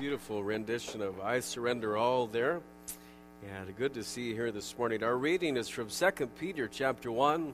beautiful 0.00 0.42
rendition 0.42 1.02
of 1.02 1.20
I 1.20 1.40
Surrender 1.40 1.94
All 1.94 2.26
there. 2.26 2.62
And 3.52 3.76
good 3.76 3.92
to 3.92 4.02
see 4.02 4.28
you 4.28 4.34
here 4.34 4.50
this 4.50 4.78
morning. 4.78 5.04
Our 5.04 5.14
reading 5.14 5.58
is 5.58 5.68
from 5.68 5.88
2 5.90 6.26
Peter 6.38 6.66
chapter 6.68 7.12
1. 7.12 7.52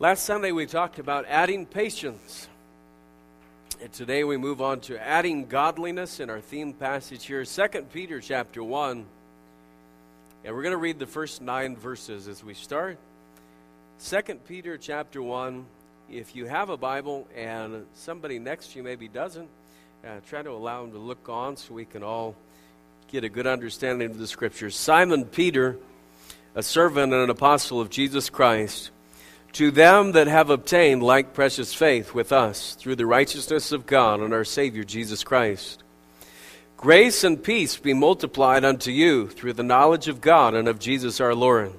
Last 0.00 0.24
Sunday 0.24 0.50
we 0.50 0.66
talked 0.66 0.98
about 0.98 1.26
adding 1.28 1.64
patience. 1.64 2.48
And 3.80 3.92
today 3.92 4.24
we 4.24 4.36
move 4.36 4.60
on 4.60 4.80
to 4.80 5.00
adding 5.00 5.46
godliness 5.46 6.18
in 6.18 6.28
our 6.28 6.40
theme 6.40 6.72
passage 6.72 7.24
here, 7.24 7.44
2 7.44 7.68
Peter 7.92 8.20
chapter 8.20 8.64
1. 8.64 9.06
And 10.44 10.54
we're 10.56 10.62
going 10.62 10.72
to 10.72 10.76
read 10.76 10.98
the 10.98 11.06
first 11.06 11.40
nine 11.40 11.76
verses 11.76 12.26
as 12.26 12.42
we 12.42 12.52
start. 12.52 12.98
2 14.04 14.22
Peter 14.48 14.76
chapter 14.76 15.22
1. 15.22 15.66
If 16.10 16.34
you 16.34 16.46
have 16.46 16.68
a 16.68 16.76
Bible 16.76 17.28
and 17.36 17.86
somebody 17.94 18.40
next 18.40 18.72
to 18.72 18.78
you 18.78 18.82
maybe 18.82 19.06
doesn't, 19.06 19.48
uh, 20.04 20.20
try 20.28 20.42
to 20.42 20.50
allow 20.50 20.82
them 20.82 20.92
to 20.92 20.98
look 20.98 21.28
on 21.30 21.56
so 21.56 21.72
we 21.72 21.86
can 21.86 22.02
all 22.02 22.34
get 23.10 23.24
a 23.24 23.28
good 23.28 23.46
understanding 23.46 24.10
of 24.10 24.18
the 24.18 24.26
scriptures. 24.26 24.76
Simon 24.76 25.24
Peter, 25.24 25.78
a 26.54 26.62
servant 26.62 27.12
and 27.14 27.22
an 27.22 27.30
apostle 27.30 27.80
of 27.80 27.88
Jesus 27.88 28.28
Christ, 28.28 28.90
to 29.52 29.70
them 29.70 30.12
that 30.12 30.26
have 30.26 30.50
obtained 30.50 31.02
like 31.02 31.32
precious 31.32 31.72
faith 31.72 32.12
with 32.12 32.32
us 32.32 32.74
through 32.74 32.96
the 32.96 33.06
righteousness 33.06 33.72
of 33.72 33.86
God 33.86 34.20
and 34.20 34.34
our 34.34 34.44
Savior 34.44 34.84
Jesus 34.84 35.24
Christ. 35.24 35.82
Grace 36.76 37.24
and 37.24 37.42
peace 37.42 37.78
be 37.78 37.94
multiplied 37.94 38.64
unto 38.64 38.90
you 38.90 39.28
through 39.28 39.54
the 39.54 39.62
knowledge 39.62 40.08
of 40.08 40.20
God 40.20 40.54
and 40.54 40.68
of 40.68 40.78
Jesus 40.78 41.18
our 41.18 41.34
Lord, 41.34 41.72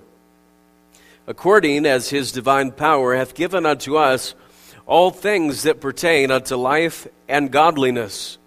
according 1.27 1.85
as 1.85 2.10
his 2.10 2.32
divine 2.32 2.71
power 2.71 3.16
hath 3.16 3.35
given 3.35 3.68
unto 3.68 3.98
us 3.98 4.34
all 4.85 5.09
things 5.09 5.63
that 5.63 5.81
pertain 5.81 6.31
unto 6.31 6.55
life 6.55 7.07
and 7.27 7.52
godliness, 7.52 8.38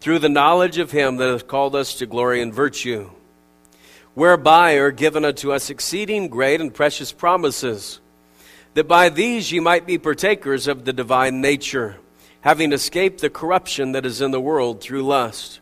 through 0.00 0.18
the 0.18 0.28
knowledge 0.28 0.78
of 0.78 0.90
him 0.90 1.16
that 1.16 1.30
hath 1.30 1.46
called 1.46 1.74
us 1.76 1.94
to 1.94 2.06
glory 2.06 2.42
and 2.42 2.52
virtue, 2.52 3.10
whereby 4.14 4.74
are 4.74 4.90
given 4.90 5.24
unto 5.24 5.52
us 5.52 5.70
exceeding 5.70 6.28
great 6.28 6.60
and 6.60 6.74
precious 6.74 7.12
promises, 7.12 8.00
that 8.74 8.88
by 8.88 9.08
these 9.08 9.52
ye 9.52 9.60
might 9.60 9.86
be 9.86 9.96
partakers 9.96 10.66
of 10.66 10.84
the 10.84 10.92
divine 10.92 11.40
nature, 11.40 11.96
having 12.40 12.72
escaped 12.72 13.20
the 13.20 13.30
corruption 13.30 13.92
that 13.92 14.04
is 14.04 14.20
in 14.20 14.32
the 14.32 14.40
world 14.40 14.80
through 14.80 15.02
lust. 15.02 15.60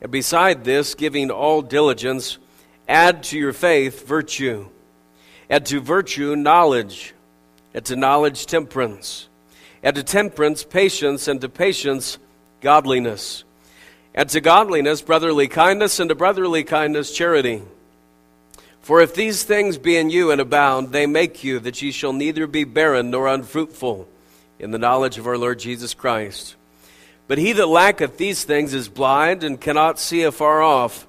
And 0.00 0.12
beside 0.12 0.62
this, 0.62 0.94
giving 0.94 1.30
all 1.30 1.62
diligence, 1.62 2.38
add 2.86 3.22
to 3.24 3.38
your 3.38 3.54
faith 3.54 4.06
virtue, 4.06 4.68
and 5.48 5.64
to 5.66 5.80
virtue 5.80 6.36
knowledge, 6.36 7.14
and 7.72 7.84
to 7.86 7.96
knowledge 7.96 8.44
temperance 8.46 9.27
and 9.82 9.96
to 9.96 10.02
temperance, 10.02 10.64
patience, 10.64 11.28
and 11.28 11.40
to 11.40 11.48
patience, 11.48 12.18
godliness, 12.60 13.44
and 14.14 14.28
to 14.30 14.40
godliness, 14.40 15.02
brotherly 15.02 15.48
kindness, 15.48 16.00
and 16.00 16.08
to 16.08 16.14
brotherly 16.14 16.64
kindness, 16.64 17.12
charity. 17.12 17.62
For 18.80 19.00
if 19.00 19.14
these 19.14 19.44
things 19.44 19.78
be 19.78 19.96
in 19.96 20.10
you 20.10 20.30
and 20.30 20.40
abound, 20.40 20.92
they 20.92 21.06
make 21.06 21.44
you 21.44 21.58
that 21.60 21.82
ye 21.82 21.92
shall 21.92 22.12
neither 22.12 22.46
be 22.46 22.64
barren 22.64 23.10
nor 23.10 23.28
unfruitful 23.28 24.08
in 24.58 24.70
the 24.70 24.78
knowledge 24.78 25.18
of 25.18 25.26
our 25.26 25.38
Lord 25.38 25.58
Jesus 25.58 25.94
Christ. 25.94 26.56
But 27.26 27.38
he 27.38 27.52
that 27.52 27.66
lacketh 27.66 28.16
these 28.16 28.44
things 28.44 28.72
is 28.72 28.88
blind 28.88 29.44
and 29.44 29.60
cannot 29.60 29.98
see 29.98 30.22
afar 30.22 30.62
off, 30.62 31.06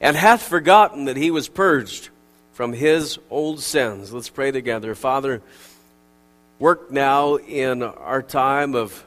and 0.00 0.16
hath 0.16 0.42
forgotten 0.42 1.06
that 1.06 1.16
he 1.16 1.30
was 1.30 1.48
purged 1.48 2.08
from 2.52 2.72
his 2.72 3.18
old 3.30 3.60
sins. 3.60 4.12
Let's 4.12 4.28
pray 4.30 4.52
together. 4.52 4.94
Father, 4.94 5.42
Work 6.62 6.92
now 6.92 7.38
in 7.38 7.82
our 7.82 8.22
time 8.22 8.76
of 8.76 9.04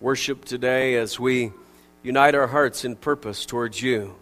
worship 0.00 0.44
today 0.44 0.96
as 0.96 1.20
we 1.20 1.52
unite 2.02 2.34
our 2.34 2.48
hearts 2.48 2.84
in 2.84 2.96
purpose 2.96 3.46
towards 3.46 3.80
you. 3.80 4.16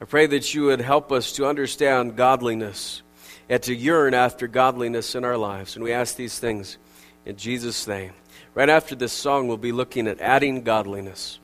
I 0.00 0.06
pray 0.06 0.26
that 0.28 0.54
you 0.54 0.64
would 0.64 0.80
help 0.80 1.12
us 1.12 1.32
to 1.32 1.46
understand 1.46 2.16
godliness 2.16 3.02
and 3.50 3.62
to 3.64 3.74
yearn 3.74 4.14
after 4.14 4.48
godliness 4.48 5.14
in 5.14 5.26
our 5.26 5.36
lives. 5.36 5.76
And 5.76 5.84
we 5.84 5.92
ask 5.92 6.16
these 6.16 6.38
things 6.38 6.78
in 7.26 7.36
Jesus' 7.36 7.86
name. 7.86 8.14
Right 8.54 8.70
after 8.70 8.94
this 8.94 9.12
song, 9.12 9.46
we'll 9.46 9.58
be 9.58 9.72
looking 9.72 10.08
at 10.08 10.18
adding 10.18 10.62
godliness. 10.62 11.38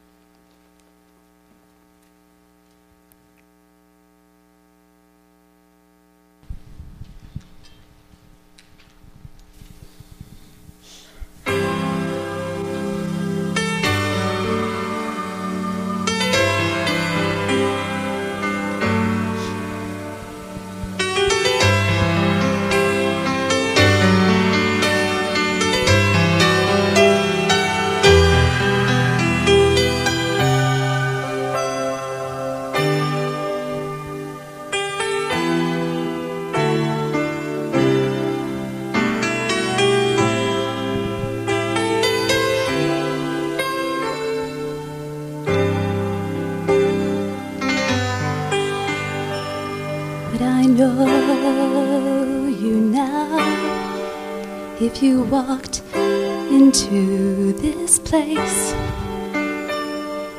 If 54.80 55.02
you 55.02 55.22
walked 55.24 55.82
into 55.94 57.52
this 57.54 57.98
place, 57.98 58.72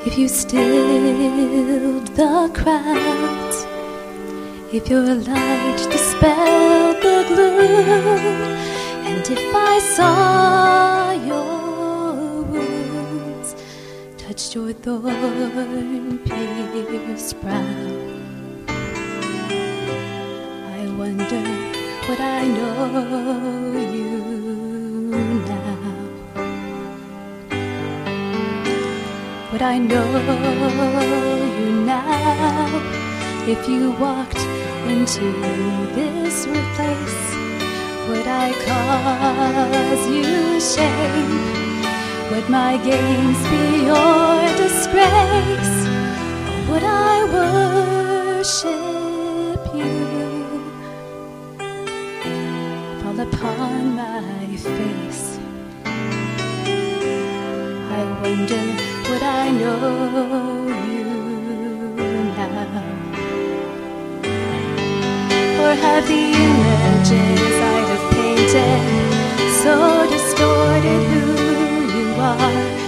if 0.05 0.17
you 0.17 0.29
stilled 0.29 2.07
the 2.15 2.49
crowds, 2.53 3.65
if 4.73 4.89
your 4.89 5.13
light 5.13 5.87
dispelled 5.91 6.95
the 7.03 7.25
gloom, 7.27 8.55
and 9.07 9.29
if 9.29 9.53
I 9.53 9.79
saw 9.79 11.11
your 11.11 12.43
wounds, 12.43 13.55
touched 14.17 14.55
your 14.55 14.71
thorn 14.71 16.19
pierced 16.19 17.41
brow, 17.41 17.98
what 22.09 22.19
I 22.19 22.47
know 22.47 23.71
you 23.95 24.17
now? 25.45 25.99
Would 29.51 29.61
I 29.61 29.77
know 29.77 30.09
you 31.59 31.69
now 31.85 32.81
if 33.53 33.69
you 33.69 33.91
walked 34.05 34.43
into 34.93 35.27
this 35.97 36.47
place? 36.75 37.21
Would 38.09 38.27
I 38.45 38.47
cause 38.67 40.03
you 40.17 40.59
shame? 40.73 41.33
Would 42.31 42.49
my 42.49 42.73
games 42.91 43.39
be 43.51 43.65
your 43.91 44.33
disgrace? 44.63 45.75
Or 46.49 46.59
would 46.71 46.83
I 46.83 47.15
worship 47.35 48.78
face. 54.63 55.39
I 57.97 58.01
wonder 58.21 58.63
would 59.09 59.23
I 59.23 59.51
know 59.51 60.67
you 60.93 61.09
now? 62.37 62.89
Or 65.63 65.73
have 65.83 66.05
the 66.07 66.23
images 66.47 67.55
I 67.75 67.79
have 67.89 68.05
painted 68.13 68.81
so 69.63 69.75
distorted 70.09 71.01
who 71.11 71.25
you 71.97 72.07
are 72.31 72.79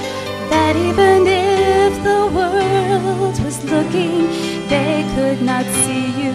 that 0.49 0.75
even 0.75 1.27
if 1.27 1.93
the 2.03 2.21
world 2.35 3.37
was 3.45 3.63
looking, 3.65 4.27
they 4.67 5.05
could 5.15 5.41
not 5.41 5.65
see 5.83 6.07
you, 6.21 6.33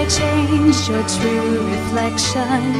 I 0.00 0.06
changed 0.06 0.88
your 0.88 1.06
true 1.06 1.60
reflection 1.68 2.72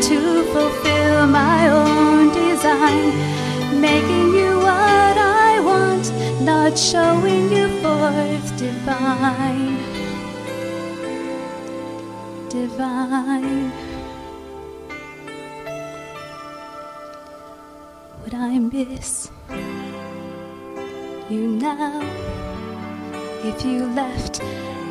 to 0.00 0.44
fulfill 0.52 1.26
my 1.26 1.68
own 1.68 2.28
design, 2.32 3.80
making 3.80 4.32
you 4.32 4.58
what 4.58 5.16
I 5.18 5.58
want, 5.58 6.12
not 6.40 6.78
showing 6.78 7.50
you 7.50 7.66
forth 7.82 8.56
divine, 8.56 9.76
divine. 12.48 13.72
Would 18.22 18.34
I 18.34 18.60
miss 18.60 19.32
you 21.28 21.48
now. 21.48 22.00
If 23.44 23.64
you 23.64 23.86
left 23.86 24.40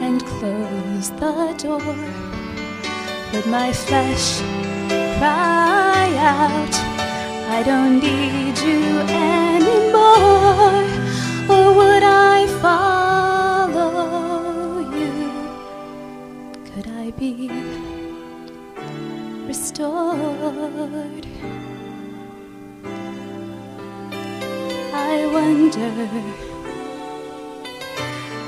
and 0.02 0.26
close 0.26 1.12
the 1.12 1.54
door, 1.58 1.96
would 3.32 3.46
my 3.46 3.72
flesh 3.72 4.42
cry 5.18 6.10
out, 6.18 6.76
I 7.58 7.62
don't 7.64 8.00
need 8.00 8.58
you 8.58 9.00
anymore? 9.30 10.86
Or 11.54 11.74
would 11.80 12.04
I 12.04 12.48
follow 12.62 13.92
you? 14.80 15.14
Could 16.70 16.88
I 16.88 17.12
be 17.12 17.52
restored? 19.46 21.28
I 24.94 25.26
wonder, 25.34 25.92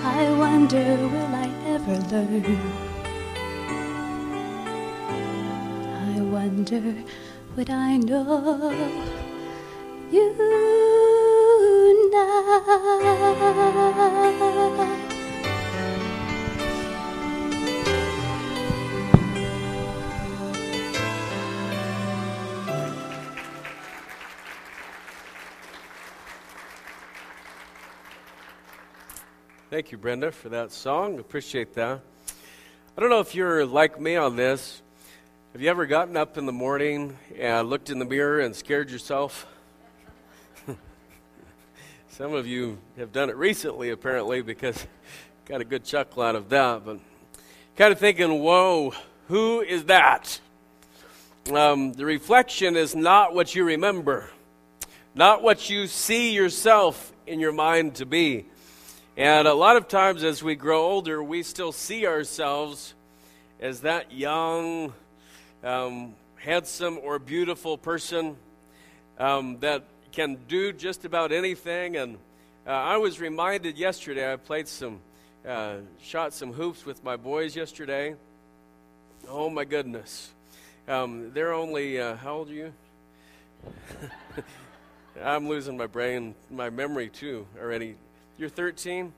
I 0.05 0.31
wonder, 0.37 0.97
will 1.13 1.35
I 1.35 1.42
ever 1.87 1.99
learn? 2.11 2.45
I 6.15 6.21
wonder, 6.21 6.95
would 7.55 7.69
I 7.69 7.97
know 7.97 8.71
you 10.11 10.33
now? 12.11 13.53
Thank 29.73 29.91
you, 29.91 29.97
Brenda, 29.97 30.31
for 30.31 30.49
that 30.49 30.71
song. 30.71 31.17
Appreciate 31.17 31.73
that. 31.73 31.99
I 32.95 33.01
don't 33.01 33.09
know 33.09 33.21
if 33.21 33.33
you're 33.33 33.65
like 33.65 33.99
me 33.99 34.15
on 34.15 34.35
this. 34.35 34.83
Have 35.51 35.63
you 35.63 35.69
ever 35.71 35.87
gotten 35.87 36.15
up 36.15 36.37
in 36.37 36.45
the 36.45 36.51
morning 36.51 37.17
and 37.39 37.67
looked 37.67 37.89
in 37.89 37.97
the 37.97 38.05
mirror 38.05 38.39
and 38.41 38.55
scared 38.55 38.91
yourself? 38.91 39.47
Some 42.09 42.35
of 42.35 42.45
you 42.45 42.77
have 42.99 43.11
done 43.11 43.31
it 43.31 43.35
recently, 43.35 43.89
apparently, 43.89 44.43
because 44.43 44.85
got 45.45 45.59
a 45.59 45.65
good 45.65 45.83
chuckle 45.83 46.21
out 46.21 46.35
of 46.35 46.49
that. 46.49 46.85
But 46.85 46.99
kind 47.75 47.91
of 47.91 47.97
thinking, 47.97 48.43
whoa, 48.43 48.93
who 49.27 49.61
is 49.61 49.85
that? 49.85 50.39
Um, 51.51 51.93
the 51.93 52.05
reflection 52.05 52.75
is 52.75 52.95
not 52.95 53.33
what 53.33 53.55
you 53.55 53.63
remember, 53.63 54.29
not 55.15 55.41
what 55.41 55.67
you 55.67 55.87
see 55.87 56.31
yourself 56.31 57.11
in 57.25 57.39
your 57.39 57.53
mind 57.53 57.95
to 57.95 58.05
be. 58.05 58.45
And 59.15 59.47
a 59.47 59.53
lot 59.53 59.77
of 59.77 59.87
times 59.87 60.23
as 60.23 60.41
we 60.41 60.55
grow 60.55 60.85
older, 60.87 61.21
we 61.21 61.43
still 61.43 61.71
see 61.71 62.07
ourselves 62.07 62.95
as 63.59 63.81
that 63.81 64.11
young, 64.11 64.91
um, 65.63 66.15
handsome, 66.37 66.97
or 66.97 67.19
beautiful 67.19 67.77
person 67.77 68.35
um, 69.19 69.59
that 69.59 69.83
can 70.11 70.39
do 70.47 70.73
just 70.73 71.05
about 71.05 71.31
anything. 71.31 71.95
And 71.95 72.17
uh, 72.65 72.71
I 72.71 72.97
was 72.97 73.19
reminded 73.19 73.77
yesterday, 73.77 74.33
I 74.33 74.35
played 74.35 74.67
some, 74.67 74.99
uh, 75.47 75.75
shot 76.01 76.33
some 76.33 76.51
hoops 76.51 76.83
with 76.83 77.03
my 77.03 77.15
boys 77.15 77.55
yesterday. 77.55 78.15
Oh 79.29 79.47
my 79.47 79.63
goodness. 79.63 80.31
Um, 80.87 81.29
they're 81.35 81.53
only, 81.53 82.01
uh, 82.01 82.15
how 82.15 82.33
old 82.33 82.49
are 82.49 82.53
you? 82.53 82.73
I'm 85.23 85.47
losing 85.47 85.77
my 85.77 85.85
brain, 85.85 86.33
my 86.49 86.71
memory 86.71 87.09
too 87.09 87.45
already. 87.61 87.95
You're 88.43 88.49
13? 88.49 89.13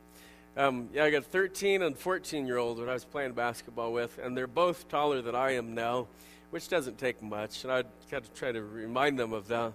Um, 0.55 0.87
yeah, 0.93 1.05
I 1.05 1.09
got 1.09 1.25
13 1.25 1.81
and 1.81 1.97
14 1.97 2.45
year 2.45 2.59
olds 2.59 2.79
that 2.79 2.87
I 2.87 2.93
was 2.93 3.05
playing 3.05 3.31
basketball 3.31 3.91
with, 3.91 4.19
and 4.21 4.37
they're 4.37 4.45
both 4.45 4.87
taller 4.87 5.23
than 5.23 5.33
I 5.33 5.55
am 5.55 5.73
now, 5.73 6.05
which 6.51 6.67
doesn't 6.67 6.99
take 6.99 7.23
much, 7.23 7.63
and 7.63 7.73
I 7.73 7.85
got 8.11 8.23
to 8.23 8.31
try 8.39 8.51
to 8.51 8.61
remind 8.61 9.17
them 9.17 9.33
of 9.33 9.47
that. 9.47 9.73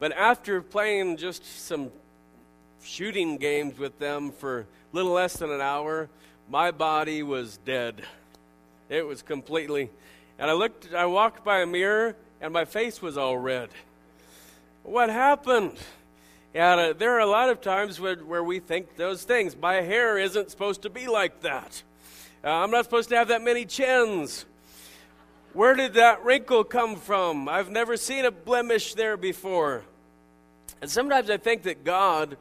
But 0.00 0.10
after 0.14 0.60
playing 0.60 1.16
just 1.16 1.44
some 1.44 1.92
shooting 2.82 3.36
games 3.36 3.78
with 3.78 4.00
them 4.00 4.32
for 4.32 4.62
a 4.62 4.66
little 4.90 5.12
less 5.12 5.34
than 5.34 5.52
an 5.52 5.60
hour, 5.60 6.08
my 6.50 6.72
body 6.72 7.22
was 7.22 7.60
dead. 7.64 8.02
It 8.88 9.06
was 9.06 9.22
completely. 9.22 9.90
And 10.40 10.50
I 10.50 10.54
looked, 10.54 10.92
I 10.92 11.06
walked 11.06 11.44
by 11.44 11.60
a 11.60 11.66
mirror, 11.66 12.16
and 12.40 12.52
my 12.52 12.64
face 12.64 13.00
was 13.00 13.16
all 13.16 13.38
red. 13.38 13.68
What 14.82 15.08
happened? 15.08 15.78
And 16.54 16.80
uh, 16.80 16.92
there 16.94 17.14
are 17.14 17.20
a 17.20 17.26
lot 17.26 17.50
of 17.50 17.60
times 17.60 18.00
where, 18.00 18.16
where 18.16 18.42
we 18.42 18.58
think 18.58 18.96
those 18.96 19.22
things. 19.24 19.56
My 19.56 19.74
hair 19.74 20.18
isn't 20.18 20.50
supposed 20.50 20.82
to 20.82 20.90
be 20.90 21.06
like 21.06 21.42
that. 21.42 21.82
Uh, 22.42 22.50
I'm 22.50 22.70
not 22.70 22.84
supposed 22.84 23.10
to 23.10 23.16
have 23.16 23.28
that 23.28 23.42
many 23.42 23.64
chins. 23.64 24.46
Where 25.52 25.74
did 25.74 25.94
that 25.94 26.24
wrinkle 26.24 26.64
come 26.64 26.96
from? 26.96 27.48
I've 27.48 27.70
never 27.70 27.96
seen 27.96 28.24
a 28.24 28.30
blemish 28.30 28.94
there 28.94 29.16
before. 29.16 29.82
And 30.80 30.90
sometimes 30.90 31.30
I 31.30 31.36
think 31.36 31.64
that 31.64 31.84
God 31.84 32.36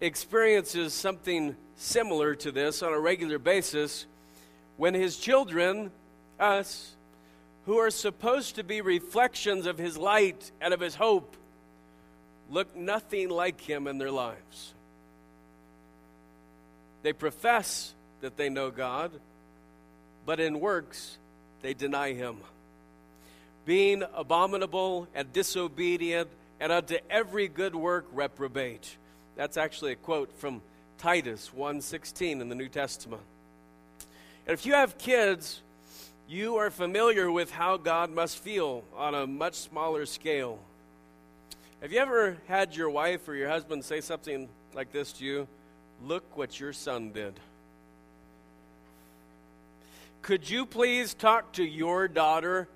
experiences 0.00 0.94
something 0.94 1.54
similar 1.76 2.34
to 2.36 2.50
this 2.50 2.82
on 2.82 2.92
a 2.92 2.98
regular 2.98 3.38
basis 3.38 4.06
when 4.76 4.94
His 4.94 5.18
children, 5.18 5.90
us, 6.38 6.94
who 7.66 7.76
are 7.76 7.90
supposed 7.90 8.56
to 8.56 8.64
be 8.64 8.80
reflections 8.80 9.66
of 9.66 9.76
His 9.76 9.98
light 9.98 10.50
and 10.60 10.72
of 10.72 10.80
His 10.80 10.94
hope, 10.94 11.36
look 12.50 12.74
nothing 12.76 13.30
like 13.30 13.60
him 13.60 13.86
in 13.86 13.98
their 13.98 14.10
lives. 14.10 14.74
They 17.02 17.12
profess 17.12 17.94
that 18.20 18.36
they 18.36 18.48
know 18.48 18.70
God, 18.70 19.12
but 20.26 20.40
in 20.40 20.60
works 20.60 21.16
they 21.62 21.72
deny 21.74 22.12
him. 22.12 22.36
Being 23.64 24.02
abominable 24.14 25.06
and 25.14 25.32
disobedient, 25.32 26.28
and 26.58 26.72
unto 26.72 26.98
every 27.08 27.48
good 27.48 27.74
work 27.74 28.06
reprobate. 28.12 28.96
That's 29.36 29.56
actually 29.56 29.92
a 29.92 29.96
quote 29.96 30.30
from 30.38 30.60
Titus 30.98 31.50
1:16 31.54 32.40
in 32.42 32.48
the 32.48 32.54
New 32.54 32.68
Testament. 32.68 33.22
And 34.46 34.52
if 34.52 34.66
you 34.66 34.74
have 34.74 34.98
kids, 34.98 35.62
you 36.28 36.56
are 36.56 36.70
familiar 36.70 37.30
with 37.30 37.50
how 37.50 37.76
God 37.76 38.10
must 38.10 38.38
feel 38.38 38.84
on 38.94 39.14
a 39.14 39.26
much 39.26 39.54
smaller 39.54 40.04
scale. 40.04 40.58
Have 41.82 41.92
you 41.92 41.98
ever 41.98 42.36
had 42.46 42.76
your 42.76 42.90
wife 42.90 43.26
or 43.26 43.34
your 43.34 43.48
husband 43.48 43.82
say 43.86 44.02
something 44.02 44.50
like 44.74 44.92
this 44.92 45.12
to 45.14 45.24
you? 45.24 45.48
Look 46.04 46.36
what 46.36 46.60
your 46.60 46.74
son 46.74 47.10
did. 47.10 47.40
Could 50.20 50.50
you 50.50 50.66
please 50.66 51.14
talk 51.14 51.52
to 51.52 51.64
your 51.64 52.06
daughter 52.06 52.68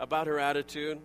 about 0.00 0.26
her 0.26 0.40
attitude? 0.40 0.98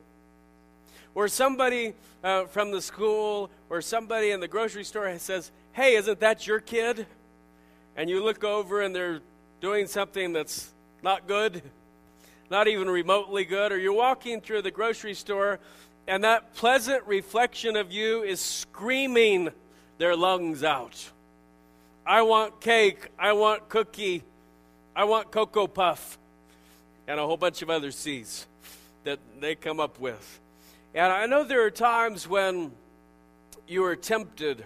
Or 1.14 1.28
somebody 1.28 1.94
uh, 2.24 2.46
from 2.46 2.72
the 2.72 2.82
school 2.82 3.52
or 3.70 3.84
somebody 3.84 4.32
in 4.32 4.40
the 4.40 4.48
grocery 4.48 4.84
store 4.84 5.16
says, 5.20 5.52
Hey, 5.74 5.96
isn't 5.96 6.20
that 6.22 6.48
your 6.48 6.60
kid? 6.60 7.06
And 7.96 8.10
you 8.10 8.24
look 8.24 8.44
over 8.44 8.82
and 8.82 8.96
they're 8.96 9.20
doing 9.62 9.86
something 9.86 10.34
that's 10.34 10.72
not 11.04 11.28
good, 11.28 11.62
not 12.50 12.68
even 12.68 12.90
remotely 12.90 13.46
good. 13.46 13.72
Or 13.72 13.78
you're 13.78 13.94
walking 13.94 14.42
through 14.42 14.64
the 14.64 14.72
grocery 14.72 15.14
store 15.14 15.60
and 16.08 16.24
that 16.24 16.56
pleasant 16.56 17.06
reflection 17.06 17.76
of 17.76 17.92
you 17.92 18.24
is 18.24 18.40
screaming 18.40 19.50
their 19.98 20.16
lungs 20.16 20.64
out. 20.64 21.12
I 22.06 22.22
want 22.22 22.62
cake. 22.62 23.10
I 23.20 23.34
want 23.34 23.68
cookie. 23.68 24.24
I 24.96 25.04
want 25.04 25.32
Cocoa 25.32 25.68
Puff. 25.68 26.18
And 27.08 27.20
a 27.20 27.26
whole 27.26 27.38
bunch 27.38 27.62
of 27.62 27.70
other 27.70 27.92
C's 27.92 28.48
that 29.04 29.20
they 29.40 29.56
come 29.56 29.80
up 29.80 30.00
with. 30.00 30.40
And 30.96 31.12
I 31.12 31.26
know 31.26 31.44
there 31.44 31.64
are 31.66 31.72
times 31.72 32.28
when 32.28 32.72
you 33.68 33.84
are 33.84 33.96
tempted, 33.96 34.64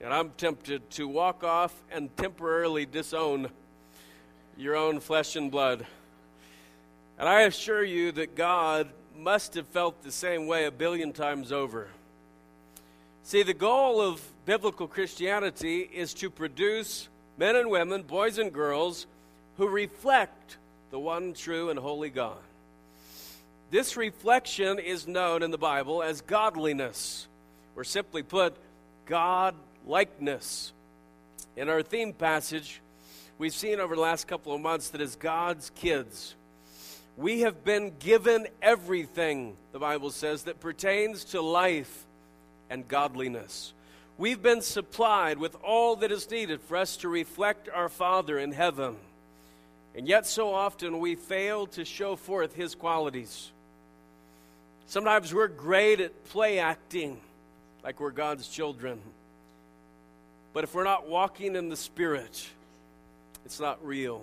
and 0.00 0.12
I'm 0.12 0.30
tempted 0.30 0.90
to 0.90 1.06
walk 1.06 1.44
off 1.44 1.72
and 1.90 2.14
temporarily 2.16 2.84
disown 2.84 3.48
your 4.56 4.74
own 4.76 4.98
flesh 4.98 5.36
and 5.36 5.50
blood. 5.50 5.86
And 7.18 7.28
I 7.28 7.42
assure 7.42 7.84
you 7.84 8.12
that 8.12 8.34
God 8.34 8.88
must 9.18 9.54
have 9.54 9.66
felt 9.66 10.02
the 10.02 10.12
same 10.12 10.46
way 10.46 10.64
a 10.64 10.70
billion 10.70 11.12
times 11.12 11.50
over. 11.50 11.88
See, 13.24 13.42
the 13.42 13.52
goal 13.52 14.00
of 14.00 14.22
biblical 14.46 14.86
Christianity 14.86 15.80
is 15.80 16.14
to 16.14 16.30
produce 16.30 17.08
men 17.36 17.56
and 17.56 17.68
women, 17.68 18.02
boys 18.02 18.38
and 18.38 18.52
girls, 18.52 19.06
who 19.56 19.68
reflect 19.68 20.56
the 20.90 20.98
one 20.98 21.34
true 21.34 21.68
and 21.68 21.78
holy 21.78 22.10
God. 22.10 22.38
This 23.70 23.96
reflection 23.96 24.78
is 24.78 25.06
known 25.06 25.42
in 25.42 25.50
the 25.50 25.58
Bible 25.58 26.02
as 26.02 26.22
godliness, 26.22 27.26
or 27.76 27.84
simply 27.84 28.22
put, 28.22 28.56
God 29.04 29.54
likeness. 29.86 30.72
In 31.56 31.68
our 31.68 31.82
theme 31.82 32.12
passage, 32.12 32.80
we've 33.36 33.52
seen 33.52 33.80
over 33.80 33.94
the 33.94 34.00
last 34.00 34.26
couple 34.26 34.54
of 34.54 34.60
months 34.60 34.88
that 34.90 35.00
as 35.00 35.16
God's 35.16 35.70
kids, 35.70 36.34
we 37.18 37.40
have 37.40 37.64
been 37.64 37.92
given 37.98 38.46
everything, 38.62 39.56
the 39.72 39.80
Bible 39.80 40.10
says, 40.10 40.44
that 40.44 40.60
pertains 40.60 41.24
to 41.24 41.42
life 41.42 42.06
and 42.70 42.86
godliness. 42.86 43.72
We've 44.16 44.40
been 44.40 44.62
supplied 44.62 45.38
with 45.38 45.56
all 45.64 45.96
that 45.96 46.12
is 46.12 46.30
needed 46.30 46.60
for 46.60 46.76
us 46.76 46.96
to 46.98 47.08
reflect 47.08 47.68
our 47.74 47.88
Father 47.88 48.38
in 48.38 48.52
heaven. 48.52 48.96
And 49.96 50.06
yet, 50.06 50.28
so 50.28 50.54
often, 50.54 51.00
we 51.00 51.16
fail 51.16 51.66
to 51.68 51.84
show 51.84 52.14
forth 52.14 52.54
His 52.54 52.76
qualities. 52.76 53.50
Sometimes 54.86 55.34
we're 55.34 55.48
great 55.48 56.00
at 56.00 56.24
play 56.26 56.60
acting 56.60 57.18
like 57.82 57.98
we're 57.98 58.12
God's 58.12 58.46
children. 58.46 59.00
But 60.52 60.62
if 60.62 60.72
we're 60.72 60.84
not 60.84 61.08
walking 61.08 61.56
in 61.56 61.68
the 61.68 61.76
Spirit, 61.76 62.48
it's 63.44 63.58
not 63.58 63.84
real. 63.84 64.22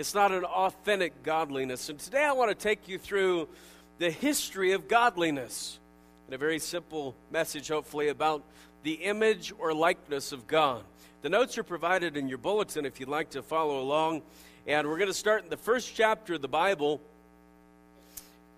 It's 0.00 0.14
not 0.14 0.32
an 0.32 0.44
authentic 0.44 1.22
godliness. 1.22 1.90
And 1.90 1.98
today 1.98 2.24
I 2.24 2.32
want 2.32 2.48
to 2.48 2.54
take 2.54 2.88
you 2.88 2.96
through 2.96 3.50
the 3.98 4.10
history 4.10 4.72
of 4.72 4.88
godliness 4.88 5.78
in 6.26 6.32
a 6.32 6.38
very 6.38 6.58
simple 6.58 7.14
message, 7.30 7.68
hopefully, 7.68 8.08
about 8.08 8.42
the 8.82 8.94
image 8.94 9.52
or 9.58 9.74
likeness 9.74 10.32
of 10.32 10.46
God. 10.46 10.84
The 11.20 11.28
notes 11.28 11.58
are 11.58 11.62
provided 11.62 12.16
in 12.16 12.28
your 12.28 12.38
bulletin 12.38 12.86
if 12.86 12.98
you'd 12.98 13.10
like 13.10 13.28
to 13.32 13.42
follow 13.42 13.78
along. 13.78 14.22
And 14.66 14.88
we're 14.88 14.96
going 14.96 15.10
to 15.10 15.12
start 15.12 15.44
in 15.44 15.50
the 15.50 15.58
first 15.58 15.94
chapter 15.94 16.32
of 16.32 16.40
the 16.40 16.48
Bible. 16.48 16.98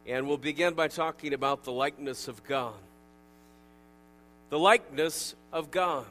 And 0.06 0.28
we'll 0.28 0.36
begin 0.36 0.74
by 0.74 0.86
talking 0.86 1.34
about 1.34 1.64
the 1.64 1.72
likeness 1.72 2.28
of 2.28 2.44
God. 2.44 2.74
The 4.50 4.60
likeness 4.60 5.34
of 5.52 5.72
God. 5.72 6.06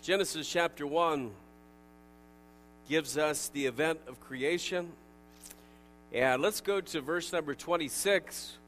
Genesis 0.00 0.50
chapter 0.50 0.86
1 0.86 1.30
gives 2.88 3.16
us 3.16 3.48
the 3.48 3.66
event 3.66 4.00
of 4.08 4.20
creation. 4.20 4.88
And 6.12 6.42
let's 6.42 6.60
go 6.60 6.80
to 6.80 7.00
verse 7.00 7.32
number 7.32 7.54
26 7.54 8.58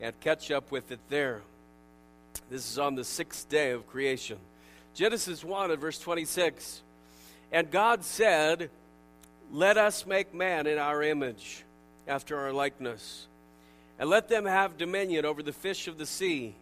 and 0.00 0.18
catch 0.20 0.50
up 0.50 0.70
with 0.70 0.90
it 0.92 1.00
there. 1.08 1.42
This 2.50 2.70
is 2.70 2.78
on 2.78 2.94
the 2.94 3.04
sixth 3.04 3.48
day 3.48 3.72
of 3.72 3.86
creation. 3.86 4.38
Genesis 4.94 5.44
1 5.44 5.70
and 5.70 5.80
verse 5.80 5.98
26. 5.98 6.82
And 7.52 7.70
God 7.70 8.04
said, 8.04 8.70
Let 9.52 9.76
us 9.76 10.06
make 10.06 10.34
man 10.34 10.66
in 10.66 10.78
our 10.78 11.02
image, 11.02 11.64
after 12.08 12.38
our 12.38 12.52
likeness, 12.52 13.26
and 13.98 14.08
let 14.08 14.28
them 14.28 14.44
have 14.44 14.78
dominion 14.78 15.24
over 15.24 15.42
the 15.42 15.52
fish 15.52 15.88
of 15.88 15.98
the 15.98 16.06
sea, 16.06 16.54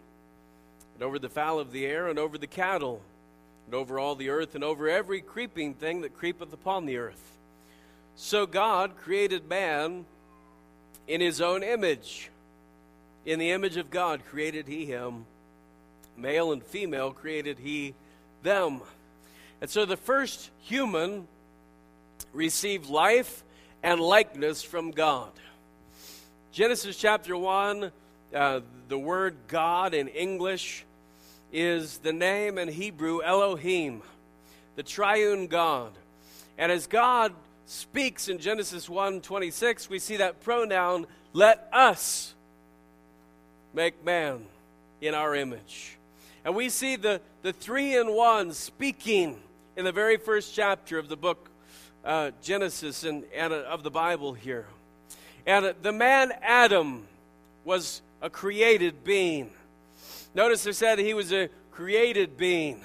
and 0.95 1.03
over 1.03 1.19
the 1.19 1.29
fowl 1.29 1.59
of 1.59 1.73
the 1.73 1.87
air, 1.87 2.09
and 2.09 2.19
over 2.19 2.39
the 2.39 2.47
cattle 2.47 3.01
and 3.67 3.75
over 3.75 3.99
all 3.99 4.15
the 4.15 4.31
earth, 4.31 4.55
and 4.55 4.63
over 4.63 4.89
every 4.89 5.21
creeping 5.21 5.75
thing 5.75 6.03
that 6.03 6.17
creepeth 6.17 6.53
upon 6.53 6.87
the 6.87 6.99
earth. 6.99 7.39
So 8.17 8.47
God 8.47 8.97
created 8.97 9.49
man 9.49 10.05
in 11.09 11.21
his 11.21 11.41
own 11.41 11.63
image. 11.63 12.31
In 13.25 13.39
the 13.39 13.51
image 13.51 13.77
of 13.77 13.91
God 13.91 14.25
created 14.27 14.69
he 14.69 14.85
him. 14.87 15.27
Male 16.17 16.53
and 16.53 16.63
female 16.63 17.13
created 17.13 17.59
he 17.59 17.95
them. 18.43 18.83
And 19.61 19.71
so 19.71 19.85
the 19.85 19.97
first 19.97 20.51
human 20.61 21.27
received 22.33 22.89
life 22.89 23.43
and 23.83 24.01
likeness 24.01 24.63
from 24.63 24.91
God. 24.91 25.31
Genesis 26.53 26.97
chapter 26.97 27.37
1, 27.37 27.91
uh, 28.35 28.61
the 28.89 28.99
word 28.99 29.37
God 29.49 29.95
in 29.95 30.09
English 30.09 30.85
is 31.55 31.99
the 31.99 32.13
name 32.13 32.59
in 32.59 32.67
Hebrew 32.67 33.23
Elohim, 33.23 34.03
the 34.75 34.83
triune 34.83 35.47
God. 35.47 35.93
And 36.59 36.73
as 36.73 36.89
God 36.89 37.33
speaks 37.65 38.29
in 38.29 38.39
Genesis 38.39 38.89
1:26, 38.89 39.89
we 39.89 40.01
see 40.01 40.17
that 40.17 40.43
pronoun 40.43 41.07
let 41.33 41.69
us 41.73 42.35
make 43.73 44.05
man 44.05 44.45
in 45.01 45.15
our 45.15 45.35
image. 45.35 45.97
And 46.45 46.57
we 46.57 46.69
see 46.69 46.97
the, 46.97 47.21
the 47.43 47.53
three 47.53 47.97
in 47.97 48.13
one 48.13 48.53
speaking 48.53 49.41
in 49.77 49.85
the 49.85 49.93
very 49.93 50.17
first 50.17 50.55
chapter 50.55 50.99
of 50.99 51.09
the 51.09 51.17
book 51.17 51.51
uh, 52.05 52.33
Genesis 52.43 53.05
and, 53.05 53.25
and 53.35 53.53
uh, 53.53 53.59
of 53.59 53.83
the 53.85 53.91
Bible 53.91 54.33
here. 54.33 54.67
And 55.47 55.65
uh, 55.65 55.73
the 55.83 55.93
man 55.93 56.33
Adam 56.43 57.07
was 57.65 58.03
a 58.21 58.29
created 58.29 59.05
being. 59.05 59.51
Notice 60.35 60.67
I 60.67 60.73
said 60.73 60.99
he 60.99 61.15
was 61.15 61.33
a 61.33 61.49
created 61.71 62.37
being. 62.37 62.81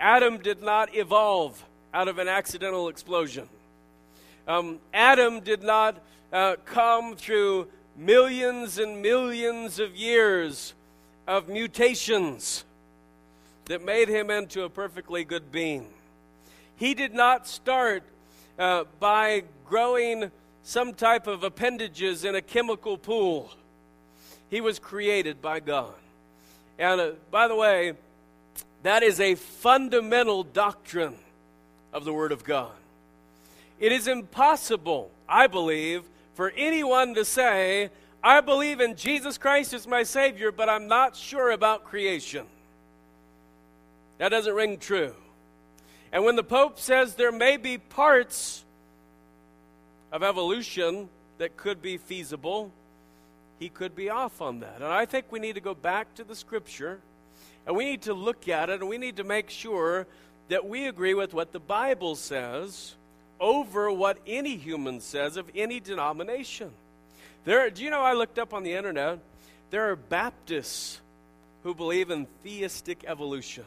Adam 0.00 0.38
did 0.38 0.62
not 0.62 0.94
evolve 0.94 1.62
out 1.92 2.08
of 2.08 2.18
an 2.18 2.28
accidental 2.28 2.88
explosion. 2.88 3.48
Um, 4.46 4.78
Adam 4.94 5.40
did 5.40 5.62
not 5.62 6.00
uh, 6.32 6.56
come 6.64 7.14
through 7.14 7.68
millions 7.96 8.78
and 8.78 9.02
millions 9.02 9.78
of 9.78 9.94
years 9.94 10.72
of 11.26 11.48
mutations 11.48 12.64
that 13.66 13.84
made 13.84 14.08
him 14.08 14.30
into 14.30 14.62
a 14.62 14.70
perfectly 14.70 15.24
good 15.24 15.52
being. 15.52 15.86
He 16.76 16.94
did 16.94 17.12
not 17.12 17.46
start 17.46 18.02
uh, 18.58 18.84
by 18.98 19.42
growing 19.66 20.30
some 20.62 20.94
type 20.94 21.26
of 21.26 21.44
appendages 21.44 22.24
in 22.24 22.34
a 22.34 22.40
chemical 22.40 22.96
pool. 22.96 23.50
He 24.48 24.62
was 24.62 24.78
created 24.78 25.42
by 25.42 25.60
God. 25.60 25.92
And 26.78 27.00
uh, 27.00 27.10
by 27.30 27.48
the 27.48 27.56
way, 27.56 27.94
that 28.82 29.02
is 29.02 29.18
a 29.20 29.34
fundamental 29.34 30.44
doctrine 30.44 31.16
of 31.92 32.04
the 32.04 32.12
Word 32.12 32.32
of 32.32 32.44
God. 32.44 32.72
It 33.80 33.92
is 33.92 34.06
impossible, 34.06 35.10
I 35.28 35.46
believe, 35.46 36.04
for 36.34 36.52
anyone 36.56 37.14
to 37.14 37.24
say, 37.24 37.90
I 38.22 38.40
believe 38.40 38.80
in 38.80 38.96
Jesus 38.96 39.38
Christ 39.38 39.72
as 39.72 39.86
my 39.86 40.02
Savior, 40.02 40.52
but 40.52 40.68
I'm 40.68 40.88
not 40.88 41.16
sure 41.16 41.50
about 41.50 41.84
creation. 41.84 42.46
That 44.18 44.30
doesn't 44.30 44.54
ring 44.54 44.78
true. 44.78 45.14
And 46.12 46.24
when 46.24 46.36
the 46.36 46.42
Pope 46.42 46.78
says 46.78 47.14
there 47.14 47.32
may 47.32 47.56
be 47.56 47.78
parts 47.78 48.64
of 50.10 50.22
evolution 50.22 51.08
that 51.38 51.56
could 51.56 51.82
be 51.82 51.96
feasible, 51.96 52.72
he 53.58 53.68
could 53.68 53.96
be 53.96 54.08
off 54.08 54.40
on 54.40 54.60
that. 54.60 54.76
And 54.76 54.84
I 54.84 55.04
think 55.04 55.26
we 55.30 55.38
need 55.38 55.54
to 55.54 55.60
go 55.60 55.74
back 55.74 56.14
to 56.14 56.24
the 56.24 56.34
scripture 56.34 57.00
and 57.66 57.76
we 57.76 57.84
need 57.84 58.02
to 58.02 58.14
look 58.14 58.48
at 58.48 58.70
it 58.70 58.80
and 58.80 58.88
we 58.88 58.98
need 58.98 59.16
to 59.16 59.24
make 59.24 59.50
sure 59.50 60.06
that 60.48 60.66
we 60.66 60.86
agree 60.86 61.14
with 61.14 61.34
what 61.34 61.52
the 61.52 61.60
Bible 61.60 62.16
says 62.16 62.94
over 63.40 63.92
what 63.92 64.18
any 64.26 64.56
human 64.56 65.00
says 65.00 65.36
of 65.36 65.50
any 65.54 65.80
denomination. 65.80 66.70
There, 67.44 67.68
do 67.70 67.82
you 67.82 67.90
know 67.90 68.00
I 68.00 68.14
looked 68.14 68.38
up 68.38 68.54
on 68.54 68.62
the 68.62 68.72
internet? 68.72 69.18
There 69.70 69.90
are 69.90 69.96
Baptists 69.96 71.00
who 71.62 71.74
believe 71.74 72.10
in 72.10 72.26
theistic 72.42 73.04
evolution, 73.06 73.64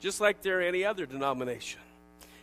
just 0.00 0.20
like 0.20 0.42
there 0.42 0.58
are 0.58 0.62
any 0.62 0.84
other 0.84 1.06
denomination. 1.06 1.80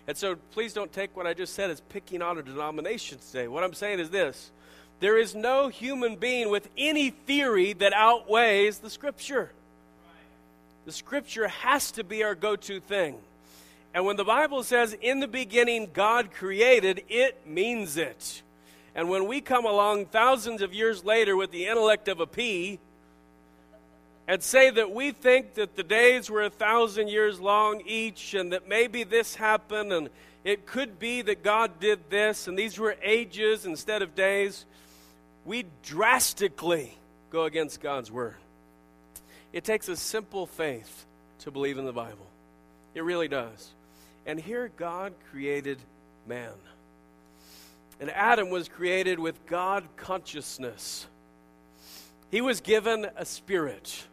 And 0.08 0.18
so 0.18 0.36
please 0.52 0.74
don't 0.74 0.92
take 0.92 1.16
what 1.16 1.28
I 1.28 1.34
just 1.34 1.54
said 1.54 1.70
as 1.70 1.82
picking 1.82 2.22
on 2.22 2.38
a 2.38 2.44
denomination 2.44 3.20
today. 3.20 3.48
What 3.48 3.64
I'm 3.64 3.74
saying 3.74 4.00
is 4.00 4.10
this 4.10 4.52
there 5.00 5.18
is 5.18 5.34
no 5.34 5.70
human 5.70 6.16
being 6.16 6.50
with 6.50 6.68
any 6.78 7.10
theory 7.10 7.74
that 7.74 7.94
outweighs 7.94 8.80
the 8.80 8.90
Scripture. 8.90 9.52
The 10.86 10.92
Scripture 10.92 11.48
has 11.48 11.92
to 11.92 12.04
be 12.04 12.24
our 12.24 12.36
go 12.36 12.56
to 12.56 12.80
thing. 12.80 13.18
And 13.94 14.06
when 14.06 14.18
the 14.18 14.24
Bible 14.24 14.64
says, 14.64 14.96
in 15.02 15.20
the 15.20 15.28
beginning 15.28 15.90
God 15.94 16.32
created, 16.32 17.04
it 17.10 17.48
means 17.48 17.98
it. 17.98 18.42
And 18.94 19.10
when 19.10 19.28
we 19.28 19.42
come 19.42 19.66
along 19.66 20.08
thousands 20.08 20.62
of 20.62 20.74
years 20.74 21.04
later 21.04 21.36
with 21.36 21.52
the 21.52 21.66
intellect 21.66 22.08
of 22.08 22.20
a 22.20 22.28
pea 22.28 22.80
and 24.28 24.44
say 24.44 24.70
that 24.70 24.92
we 24.92 25.12
think 25.12 25.56
that 25.56 25.76
the 25.76 25.84
days 25.84 26.30
were 26.30 26.44
a 26.44 26.50
thousand 26.50 27.08
years 27.08 27.40
long 27.40 27.82
each 27.86 28.34
and 28.34 28.52
that 28.52 28.68
maybe 28.68 29.04
this 29.04 29.36
happened 29.36 29.92
and 29.92 30.10
it 30.44 30.66
could 30.66 31.00
be 31.00 31.22
that 31.24 31.44
God 31.44 31.80
did 31.80 32.10
this 32.10 32.48
and 32.48 32.58
these 32.58 32.78
were 32.78 32.96
ages 33.02 33.66
instead 33.66 34.02
of 34.02 34.16
days, 34.16 34.66
we 35.46 35.66
drastically 35.84 36.98
go 37.32 37.44
against 37.44 37.82
God's 37.82 38.12
word. 38.12 38.36
It 39.52 39.64
takes 39.64 39.88
a 39.88 39.96
simple 39.96 40.46
faith 40.46 41.06
to 41.40 41.52
believe 41.52 41.78
in 41.78 41.86
the 41.86 41.94
Bible. 41.94 42.28
It 42.94 43.04
really 43.04 43.28
does. 43.28 43.72
And 44.26 44.40
here 44.40 44.72
God 44.78 45.14
created 45.32 45.80
man. 46.28 46.52
And 48.00 48.10
Adam 48.12 48.50
was 48.50 48.70
created 48.70 49.20
with 49.20 49.46
God 49.46 49.84
consciousness. 49.98 51.08
He 52.32 52.42
was 52.42 52.62
given 52.62 53.08
a 53.18 53.26
spirit. 53.26 54.06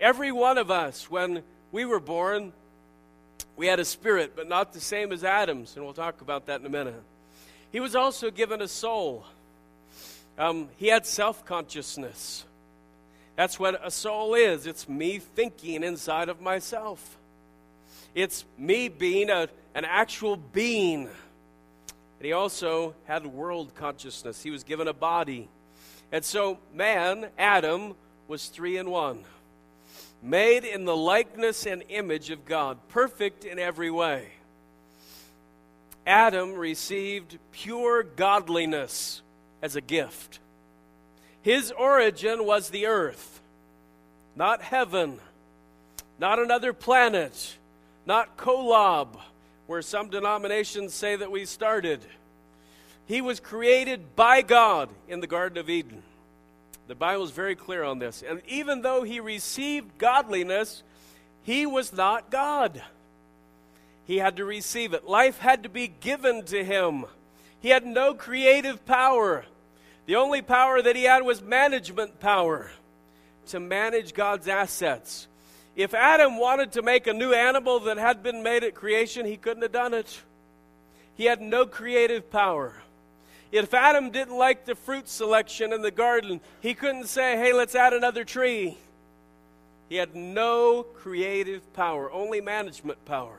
Every 0.00 0.32
one 0.32 0.58
of 0.58 0.70
us, 0.70 1.10
when 1.10 1.42
we 1.72 1.84
were 1.84 2.00
born, 2.00 2.52
we 3.56 3.66
had 3.66 3.80
a 3.80 3.84
spirit, 3.84 4.32
but 4.34 4.48
not 4.48 4.72
the 4.72 4.80
same 4.80 5.12
as 5.12 5.24
Adam's, 5.24 5.76
and 5.76 5.84
we'll 5.84 5.94
talk 5.94 6.20
about 6.20 6.46
that 6.46 6.60
in 6.60 6.66
a 6.66 6.70
minute. 6.70 7.02
He 7.70 7.80
was 7.80 7.94
also 7.94 8.30
given 8.30 8.62
a 8.62 8.68
soul. 8.68 9.26
Um, 10.38 10.68
he 10.76 10.86
had 10.86 11.04
self 11.04 11.44
consciousness. 11.44 12.44
That's 13.34 13.58
what 13.58 13.80
a 13.84 13.90
soul 13.90 14.34
is 14.34 14.66
it's 14.66 14.88
me 14.88 15.18
thinking 15.18 15.82
inside 15.82 16.28
of 16.28 16.40
myself, 16.40 17.18
it's 18.14 18.44
me 18.56 18.88
being 18.88 19.30
a, 19.30 19.48
an 19.74 19.84
actual 19.84 20.36
being. 20.36 21.08
And 22.18 22.26
he 22.26 22.32
also 22.32 22.94
had 23.04 23.26
world 23.26 23.74
consciousness, 23.74 24.42
he 24.42 24.50
was 24.50 24.64
given 24.64 24.88
a 24.88 24.92
body. 24.92 25.48
And 26.10 26.24
so, 26.24 26.58
man, 26.72 27.26
Adam, 27.36 27.94
was 28.28 28.48
three 28.48 28.78
in 28.78 28.90
one, 28.90 29.24
made 30.22 30.64
in 30.64 30.84
the 30.84 30.96
likeness 30.96 31.66
and 31.66 31.82
image 31.88 32.30
of 32.30 32.44
God, 32.44 32.78
perfect 32.88 33.44
in 33.44 33.58
every 33.58 33.90
way. 33.90 34.28
Adam 36.06 36.54
received 36.54 37.38
pure 37.52 38.02
godliness 38.02 39.20
as 39.62 39.76
a 39.76 39.80
gift. 39.80 40.38
His 41.42 41.70
origin 41.72 42.44
was 42.44 42.70
the 42.70 42.86
earth, 42.86 43.40
not 44.36 44.62
heaven, 44.62 45.18
not 46.18 46.38
another 46.38 46.72
planet, 46.72 47.56
not 48.06 48.36
Kolob, 48.36 49.18
where 49.66 49.82
some 49.82 50.10
denominations 50.10 50.94
say 50.94 51.16
that 51.16 51.30
we 51.30 51.44
started. 51.44 52.00
He 53.06 53.20
was 53.20 53.40
created 53.40 54.16
by 54.16 54.42
God 54.42 54.88
in 55.08 55.20
the 55.20 55.26
Garden 55.26 55.58
of 55.58 55.70
Eden. 55.70 56.02
The 56.88 56.94
Bible 56.94 57.24
is 57.24 57.30
very 57.30 57.54
clear 57.54 57.84
on 57.84 57.98
this. 57.98 58.22
And 58.26 58.42
even 58.48 58.82
though 58.82 59.02
he 59.02 59.20
received 59.20 59.98
godliness, 59.98 60.82
he 61.42 61.66
was 61.66 61.92
not 61.92 62.30
God. 62.30 62.82
He 64.06 64.18
had 64.18 64.36
to 64.36 64.44
receive 64.44 64.94
it. 64.94 65.06
Life 65.06 65.38
had 65.38 65.62
to 65.64 65.68
be 65.68 65.88
given 65.88 66.44
to 66.46 66.64
him. 66.64 67.04
He 67.60 67.70
had 67.70 67.84
no 67.84 68.14
creative 68.14 68.84
power. 68.86 69.44
The 70.06 70.16
only 70.16 70.42
power 70.42 70.80
that 70.80 70.96
he 70.96 71.04
had 71.04 71.22
was 71.22 71.42
management 71.42 72.20
power 72.20 72.70
to 73.48 73.60
manage 73.60 74.14
God's 74.14 74.48
assets. 74.48 75.26
If 75.76 75.94
Adam 75.94 76.38
wanted 76.38 76.72
to 76.72 76.82
make 76.82 77.06
a 77.06 77.12
new 77.12 77.32
animal 77.32 77.80
that 77.80 77.98
had 77.98 78.22
been 78.22 78.42
made 78.42 78.64
at 78.64 78.74
creation, 78.74 79.26
he 79.26 79.36
couldn't 79.36 79.62
have 79.62 79.72
done 79.72 79.94
it. 79.94 80.20
He 81.14 81.24
had 81.24 81.40
no 81.40 81.66
creative 81.66 82.30
power. 82.30 82.74
If 83.50 83.72
Adam 83.72 84.10
didn't 84.10 84.36
like 84.36 84.66
the 84.66 84.74
fruit 84.74 85.08
selection 85.08 85.72
in 85.72 85.82
the 85.82 85.90
garden, 85.90 86.40
he 86.60 86.74
couldn't 86.74 87.06
say, 87.06 87.36
hey, 87.36 87.52
let's 87.52 87.74
add 87.74 87.92
another 87.92 88.24
tree. 88.24 88.76
He 89.88 89.96
had 89.96 90.14
no 90.14 90.82
creative 90.82 91.72
power, 91.72 92.10
only 92.12 92.40
management 92.40 93.04
power. 93.04 93.38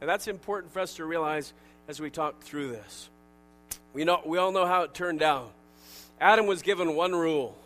And 0.00 0.08
that's 0.08 0.28
important 0.28 0.72
for 0.72 0.80
us 0.80 0.94
to 0.96 1.04
realize 1.04 1.52
as 1.88 1.98
we 1.98 2.10
talk 2.10 2.40
through 2.40 2.68
this. 2.68 3.08
We, 3.94 4.04
know, 4.04 4.20
we 4.24 4.38
all 4.38 4.52
know 4.52 4.66
how 4.66 4.82
it 4.82 4.94
turned 4.94 5.22
out. 5.22 5.52
Adam 6.20 6.46
was 6.46 6.62
given 6.62 6.94
one 6.94 7.12
rule. 7.12 7.56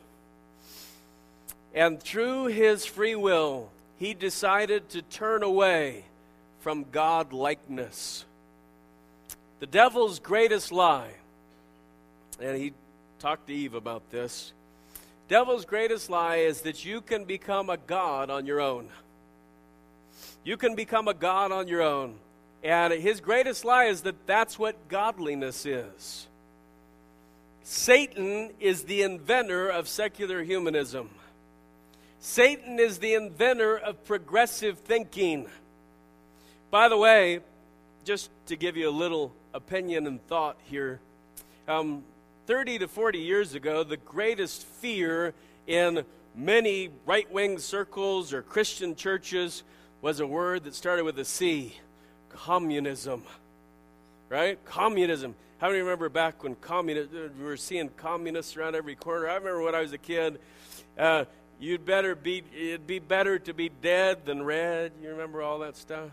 And 1.74 2.00
through 2.02 2.46
his 2.46 2.84
free 2.84 3.14
will, 3.14 3.70
he 3.98 4.14
decided 4.14 4.88
to 4.90 5.02
turn 5.02 5.42
away 5.42 6.04
from 6.60 6.86
God 6.90 7.32
likeness. 7.32 8.24
The 9.60 9.66
devil's 9.66 10.18
greatest 10.18 10.70
lie 10.72 11.12
and 12.42 12.56
he 12.56 12.72
talked 13.18 13.46
to 13.46 13.54
Eve 13.54 13.74
about 13.74 14.10
this. 14.10 14.52
Devil's 15.28 15.64
greatest 15.64 16.10
lie 16.10 16.36
is 16.36 16.62
that 16.62 16.84
you 16.84 17.00
can 17.00 17.24
become 17.24 17.70
a 17.70 17.76
god 17.76 18.30
on 18.30 18.46
your 18.46 18.60
own. 18.60 18.88
You 20.44 20.56
can 20.56 20.74
become 20.74 21.08
a 21.08 21.14
god 21.14 21.52
on 21.52 21.68
your 21.68 21.82
own. 21.82 22.16
And 22.62 22.92
his 22.92 23.20
greatest 23.20 23.64
lie 23.64 23.86
is 23.86 24.02
that 24.02 24.26
that's 24.26 24.58
what 24.58 24.88
godliness 24.88 25.66
is. 25.66 26.28
Satan 27.64 28.50
is 28.60 28.84
the 28.84 29.02
inventor 29.02 29.68
of 29.68 29.88
secular 29.88 30.42
humanism. 30.42 31.10
Satan 32.20 32.78
is 32.78 32.98
the 32.98 33.14
inventor 33.14 33.76
of 33.76 34.04
progressive 34.04 34.78
thinking. 34.78 35.46
By 36.70 36.88
the 36.88 36.96
way, 36.96 37.40
just 38.04 38.30
to 38.46 38.56
give 38.56 38.76
you 38.76 38.88
a 38.88 38.90
little 38.90 39.32
opinion 39.54 40.06
and 40.06 40.24
thought 40.28 40.56
here, 40.64 41.00
um, 41.66 42.04
30 42.46 42.80
to 42.80 42.88
40 42.88 43.18
years 43.18 43.54
ago, 43.54 43.84
the 43.84 43.96
greatest 43.96 44.64
fear 44.64 45.34
in 45.66 46.04
many 46.34 46.90
right 47.06 47.30
wing 47.32 47.58
circles 47.58 48.32
or 48.32 48.42
Christian 48.42 48.94
churches 48.94 49.62
was 50.00 50.20
a 50.20 50.26
word 50.26 50.64
that 50.64 50.74
started 50.74 51.04
with 51.04 51.18
a 51.18 51.24
C 51.24 51.74
communism. 52.34 53.22
Right? 54.28 54.62
Communism. 54.64 55.34
How 55.58 55.68
many 55.68 55.80
remember 55.80 56.08
back 56.08 56.42
when 56.42 56.56
communist, 56.56 57.10
we 57.12 57.44
were 57.44 57.56
seeing 57.56 57.88
communists 57.90 58.56
around 58.56 58.74
every 58.74 58.96
corner? 58.96 59.28
I 59.28 59.34
remember 59.34 59.62
when 59.62 59.74
I 59.74 59.80
was 59.80 59.92
a 59.92 59.98
kid, 59.98 60.40
uh, 60.98 61.24
you'd 61.60 61.86
better 61.86 62.14
be, 62.14 62.42
it'd 62.52 62.86
be 62.86 62.98
better 62.98 63.38
to 63.38 63.54
be 63.54 63.68
dead 63.68 64.26
than 64.26 64.42
red. 64.42 64.90
You 65.00 65.10
remember 65.10 65.42
all 65.42 65.60
that 65.60 65.76
stuff? 65.76 66.10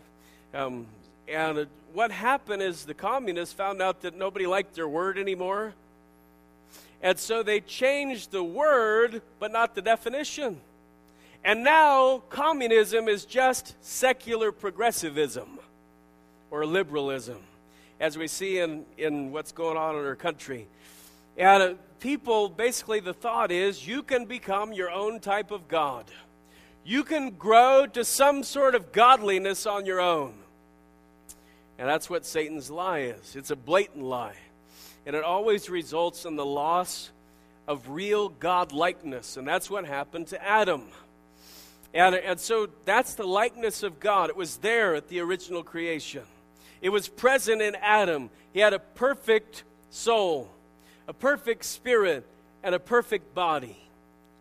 Um, 0.54 0.86
and 1.28 1.68
what 1.94 2.12
happened 2.12 2.62
is 2.62 2.86
the 2.86 2.94
communists 2.94 3.54
found 3.54 3.82
out 3.82 4.02
that 4.02 4.16
nobody 4.16 4.46
liked 4.46 4.76
their 4.76 4.88
word 4.88 5.18
anymore. 5.18 5.74
And 7.02 7.18
so 7.18 7.42
they 7.42 7.62
changed 7.62 8.32
the 8.32 8.44
word, 8.44 9.22
but 9.40 9.52
not 9.52 9.74
the 9.74 9.82
definition. 9.82 10.60
And 11.44 11.64
now 11.64 12.22
communism 12.30 13.08
is 13.08 13.26
just 13.26 13.74
secular 13.82 14.52
progressivism 14.52 15.60
or 16.52 16.66
liberalism, 16.66 17.40
as 18.00 18.18
we 18.18 18.28
see 18.28 18.60
in, 18.60 18.86
in 18.98 19.32
what's 19.32 19.52
going 19.52 19.78
on 19.78 19.96
in 19.96 20.06
our 20.06 20.16
country. 20.16 20.68
And 21.38 21.64
uh, 21.64 21.74
people, 22.00 22.50
basically, 22.50 23.00
the 23.00 23.14
thought 23.14 23.52
is 23.52 23.88
you 23.88 24.04
can 24.04 24.26
become 24.26 24.74
your 24.74 24.90
own 24.90 25.20
type 25.20 25.52
of 25.52 25.68
God. 25.68 26.06
You 26.84 27.04
can 27.04 27.32
grow 27.32 27.86
to 27.88 28.04
some 28.04 28.44
sort 28.44 28.76
of 28.76 28.92
godliness 28.92 29.66
on 29.66 29.86
your 29.86 30.02
own. 30.02 30.34
And 31.78 31.88
that's 31.88 32.10
what 32.10 32.26
Satan's 32.26 32.70
lie 32.70 33.00
is 33.00 33.36
it's 33.36 33.52
a 33.52 33.56
blatant 33.56 34.04
lie 34.04 34.36
and 35.06 35.16
it 35.16 35.24
always 35.24 35.70
results 35.70 36.26
in 36.26 36.36
the 36.36 36.46
loss 36.46 37.10
of 37.68 37.90
real 37.90 38.30
God 38.30 38.74
likeness. 38.74 39.38
And 39.38 39.48
that's 39.48 39.70
what 39.70 39.86
happened 39.86 40.28
to 40.28 40.44
Adam. 40.46 40.84
And, 41.94 42.16
and 42.16 42.40
so 42.40 42.68
that's 42.86 43.16
the 43.16 43.26
likeness 43.26 43.82
of 43.82 44.00
God. 44.00 44.30
It 44.30 44.36
was 44.36 44.58
there 44.58 44.96
at 44.96 45.08
the 45.08 45.20
original 45.22 45.64
creation, 45.64 46.24
it 46.82 46.90
was 46.90 47.08
present 47.08 47.62
in 47.62 47.76
Adam. 47.76 48.30
He 48.54 48.60
had 48.60 48.74
a 48.74 48.80
perfect 48.80 49.64
soul, 49.90 50.50
a 51.08 51.14
perfect 51.14 51.66
spirit, 51.66 52.26
and 52.64 52.76
a 52.76 52.80
perfect 52.80 53.34
body. 53.34 53.78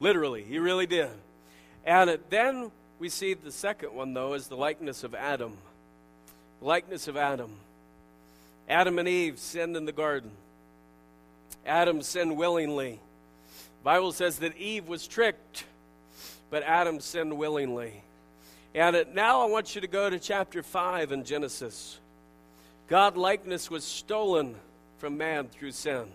Literally, 0.00 0.42
he 0.42 0.58
really 0.58 0.86
did. 0.86 1.10
And 1.84 2.18
then 2.30 2.70
we 2.98 3.08
see 3.08 3.34
the 3.34 3.52
second 3.52 3.94
one, 3.94 4.14
though, 4.14 4.34
is 4.34 4.48
the 4.48 4.56
likeness 4.56 5.04
of 5.04 5.14
Adam. 5.14 5.56
likeness 6.60 7.08
of 7.08 7.16
Adam. 7.16 7.50
Adam 8.68 8.98
and 8.98 9.08
Eve 9.08 9.38
sinned 9.38 9.76
in 9.76 9.84
the 9.84 9.92
garden. 9.92 10.30
Adam 11.64 12.02
sinned 12.02 12.36
willingly. 12.36 13.00
The 13.80 13.84
Bible 13.84 14.12
says 14.12 14.38
that 14.40 14.56
Eve 14.56 14.88
was 14.88 15.06
tricked, 15.06 15.64
but 16.50 16.62
Adam 16.64 17.00
sinned 17.00 17.38
willingly. 17.38 18.02
And 18.74 19.06
now 19.14 19.40
I 19.42 19.46
want 19.46 19.74
you 19.74 19.80
to 19.80 19.86
go 19.86 20.10
to 20.10 20.18
chapter 20.18 20.62
5 20.62 21.12
in 21.12 21.24
Genesis. 21.24 21.98
God 22.88 23.18
likeness 23.18 23.70
was 23.70 23.84
stolen 23.84 24.54
from 24.96 25.18
man 25.18 25.48
through 25.48 25.72
sin. 25.72 26.06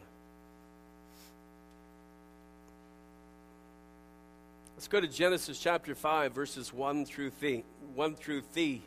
Let's 4.75 4.87
go 4.87 4.99
to 4.99 5.07
Genesis 5.07 5.59
chapter 5.59 5.93
5 5.93 6.33
verses 6.33 6.73
1 6.73 7.05
through 7.05 7.29
3. 7.29 7.63
1 7.93 8.15
through 8.15 8.41
3. 8.41 8.81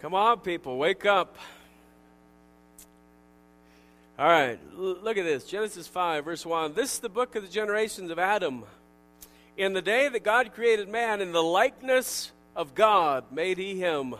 Come 0.00 0.14
on 0.14 0.40
people, 0.40 0.78
wake 0.78 1.04
up. 1.04 1.36
All 4.18 4.26
right, 4.26 4.58
look 4.74 5.18
at 5.18 5.24
this 5.24 5.44
Genesis 5.44 5.86
5, 5.86 6.24
verse 6.24 6.46
1. 6.46 6.72
This 6.72 6.94
is 6.94 6.98
the 7.00 7.10
book 7.10 7.36
of 7.36 7.42
the 7.42 7.48
generations 7.48 8.10
of 8.10 8.18
Adam. 8.18 8.64
In 9.58 9.74
the 9.74 9.82
day 9.82 10.08
that 10.08 10.24
God 10.24 10.54
created 10.54 10.88
man, 10.88 11.20
in 11.20 11.32
the 11.32 11.42
likeness 11.42 12.32
of 12.56 12.74
God 12.74 13.30
made 13.30 13.58
he 13.58 13.78
him. 13.78 14.14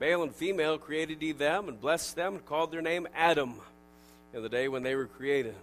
Male 0.00 0.22
and 0.22 0.34
female 0.34 0.78
created 0.78 1.20
he 1.20 1.32
them, 1.32 1.68
and 1.68 1.80
blessed 1.80 2.14
them, 2.14 2.36
and 2.36 2.46
called 2.46 2.70
their 2.70 2.82
name 2.82 3.08
Adam 3.14 3.54
in 4.32 4.42
the 4.42 4.48
day 4.48 4.68
when 4.68 4.82
they 4.82 4.94
were 4.94 5.06
created. 5.06 5.54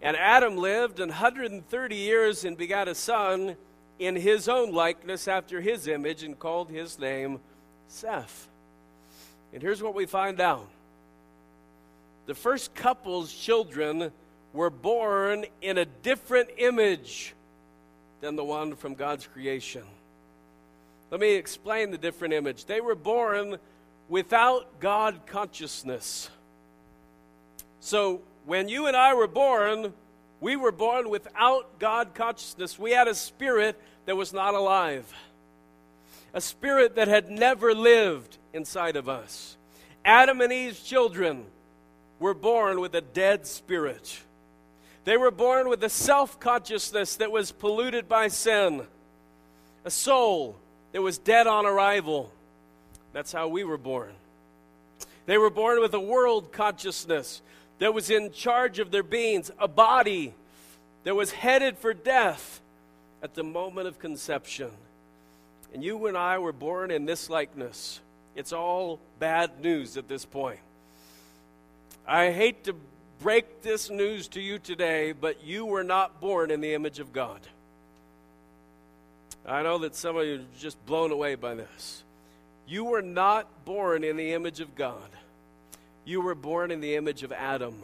And 0.00 0.16
Adam 0.16 0.56
lived 0.56 1.00
an 1.00 1.08
130 1.08 1.96
years 1.96 2.44
and 2.44 2.56
begat 2.56 2.88
a 2.88 2.94
son 2.94 3.56
in 3.98 4.16
his 4.16 4.48
own 4.48 4.72
likeness 4.72 5.28
after 5.28 5.60
his 5.60 5.88
image, 5.88 6.22
and 6.22 6.38
called 6.38 6.70
his 6.70 6.98
name 6.98 7.40
Seth. 7.88 8.48
And 9.52 9.60
here's 9.60 9.82
what 9.82 9.94
we 9.94 10.06
find 10.06 10.40
out 10.40 10.68
the 12.26 12.34
first 12.34 12.74
couple's 12.74 13.32
children 13.32 14.12
were 14.52 14.70
born 14.70 15.44
in 15.60 15.78
a 15.78 15.84
different 15.84 16.50
image 16.58 17.34
than 18.20 18.36
the 18.36 18.44
one 18.44 18.76
from 18.76 18.94
God's 18.94 19.26
creation. 19.26 19.82
Let 21.12 21.20
me 21.20 21.34
explain 21.34 21.90
the 21.90 21.98
different 21.98 22.32
image. 22.32 22.64
They 22.64 22.80
were 22.80 22.94
born 22.94 23.58
without 24.08 24.80
God 24.80 25.26
consciousness. 25.26 26.30
So, 27.80 28.22
when 28.46 28.70
you 28.70 28.86
and 28.86 28.96
I 28.96 29.12
were 29.12 29.26
born, 29.26 29.92
we 30.40 30.56
were 30.56 30.72
born 30.72 31.10
without 31.10 31.78
God 31.78 32.14
consciousness. 32.14 32.78
We 32.78 32.92
had 32.92 33.08
a 33.08 33.14
spirit 33.14 33.78
that 34.06 34.16
was 34.16 34.32
not 34.32 34.54
alive, 34.54 35.12
a 36.32 36.40
spirit 36.40 36.96
that 36.96 37.08
had 37.08 37.28
never 37.28 37.74
lived 37.74 38.38
inside 38.54 38.96
of 38.96 39.06
us. 39.06 39.58
Adam 40.06 40.40
and 40.40 40.50
Eve's 40.50 40.82
children 40.82 41.44
were 42.20 42.32
born 42.32 42.80
with 42.80 42.94
a 42.94 43.02
dead 43.02 43.46
spirit. 43.46 44.18
They 45.04 45.18
were 45.18 45.30
born 45.30 45.68
with 45.68 45.84
a 45.84 45.90
self 45.90 46.40
consciousness 46.40 47.16
that 47.16 47.30
was 47.30 47.52
polluted 47.52 48.08
by 48.08 48.28
sin, 48.28 48.86
a 49.84 49.90
soul 49.90 50.56
that 50.92 51.02
was 51.02 51.18
dead 51.18 51.46
on 51.46 51.66
arrival. 51.66 52.30
That's 53.12 53.32
how 53.32 53.48
we 53.48 53.64
were 53.64 53.78
born. 53.78 54.12
They 55.26 55.38
were 55.38 55.50
born 55.50 55.80
with 55.80 55.94
a 55.94 56.00
world 56.00 56.52
consciousness 56.52 57.42
that 57.78 57.94
was 57.94 58.10
in 58.10 58.32
charge 58.32 58.78
of 58.78 58.90
their 58.90 59.02
beings, 59.02 59.50
a 59.58 59.68
body 59.68 60.34
that 61.04 61.14
was 61.14 61.32
headed 61.32 61.78
for 61.78 61.94
death 61.94 62.60
at 63.22 63.34
the 63.34 63.42
moment 63.42 63.88
of 63.88 63.98
conception. 63.98 64.70
And 65.72 65.82
you 65.82 66.06
and 66.06 66.16
I 66.16 66.38
were 66.38 66.52
born 66.52 66.90
in 66.90 67.06
this 67.06 67.30
likeness. 67.30 68.00
It's 68.34 68.52
all 68.52 68.98
bad 69.18 69.60
news 69.60 69.96
at 69.96 70.08
this 70.08 70.24
point. 70.24 70.60
I 72.06 72.30
hate 72.30 72.64
to 72.64 72.74
break 73.20 73.62
this 73.62 73.88
news 73.90 74.28
to 74.28 74.40
you 74.40 74.58
today, 74.58 75.12
but 75.12 75.44
you 75.44 75.64
were 75.64 75.84
not 75.84 76.20
born 76.20 76.50
in 76.50 76.60
the 76.60 76.74
image 76.74 76.98
of 76.98 77.12
God. 77.12 77.40
I 79.44 79.62
know 79.62 79.78
that 79.78 79.94
some 79.94 80.16
of 80.16 80.24
you 80.26 80.36
are 80.36 80.58
just 80.58 80.84
blown 80.86 81.10
away 81.10 81.34
by 81.34 81.54
this. 81.54 82.04
You 82.66 82.84
were 82.84 83.02
not 83.02 83.64
born 83.64 84.04
in 84.04 84.16
the 84.16 84.32
image 84.32 84.60
of 84.60 84.74
God. 84.76 85.08
You 86.04 86.20
were 86.20 86.34
born 86.34 86.70
in 86.70 86.80
the 86.80 86.94
image 86.94 87.22
of 87.22 87.32
Adam. 87.32 87.76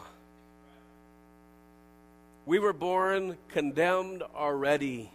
We 2.46 2.58
were 2.58 2.72
born 2.72 3.36
condemned 3.48 4.22
already, 4.34 5.10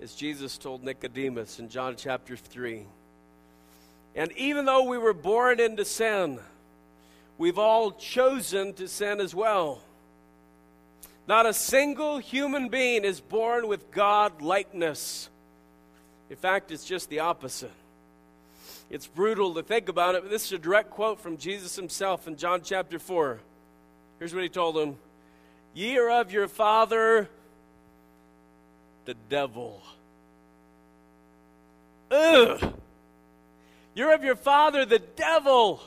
as 0.00 0.14
Jesus 0.14 0.58
told 0.58 0.84
Nicodemus 0.84 1.58
in 1.58 1.68
John 1.68 1.96
chapter 1.96 2.36
3. 2.36 2.84
And 4.14 4.30
even 4.32 4.64
though 4.64 4.84
we 4.84 4.98
were 4.98 5.14
born 5.14 5.58
into 5.60 5.84
sin, 5.84 6.38
we've 7.38 7.58
all 7.58 7.90
chosen 7.90 8.74
to 8.74 8.86
sin 8.86 9.20
as 9.20 9.34
well. 9.34 9.80
Not 11.26 11.46
a 11.46 11.54
single 11.54 12.18
human 12.18 12.68
being 12.68 13.04
is 13.04 13.20
born 13.20 13.66
with 13.66 13.90
God 13.90 14.42
likeness. 14.42 15.30
In 16.30 16.36
fact, 16.36 16.70
it's 16.70 16.84
just 16.84 17.08
the 17.08 17.20
opposite. 17.20 17.72
It's 18.90 19.06
brutal 19.06 19.54
to 19.54 19.62
think 19.62 19.88
about 19.88 20.14
it, 20.14 20.22
but 20.22 20.30
this 20.30 20.46
is 20.46 20.52
a 20.52 20.58
direct 20.58 20.90
quote 20.90 21.20
from 21.20 21.36
Jesus 21.36 21.76
himself 21.76 22.26
in 22.26 22.36
John 22.36 22.60
chapter 22.62 22.98
4. 22.98 23.40
Here's 24.18 24.34
what 24.34 24.42
he 24.42 24.48
told 24.48 24.76
them 24.76 24.96
Ye 25.74 25.98
are 25.98 26.10
of 26.10 26.32
your 26.32 26.48
father, 26.48 27.28
the 29.04 29.14
devil. 29.28 29.82
Ugh! 32.10 32.74
You're 33.94 34.14
of 34.14 34.24
your 34.24 34.36
father, 34.36 34.84
the 34.84 34.98
devil, 34.98 35.80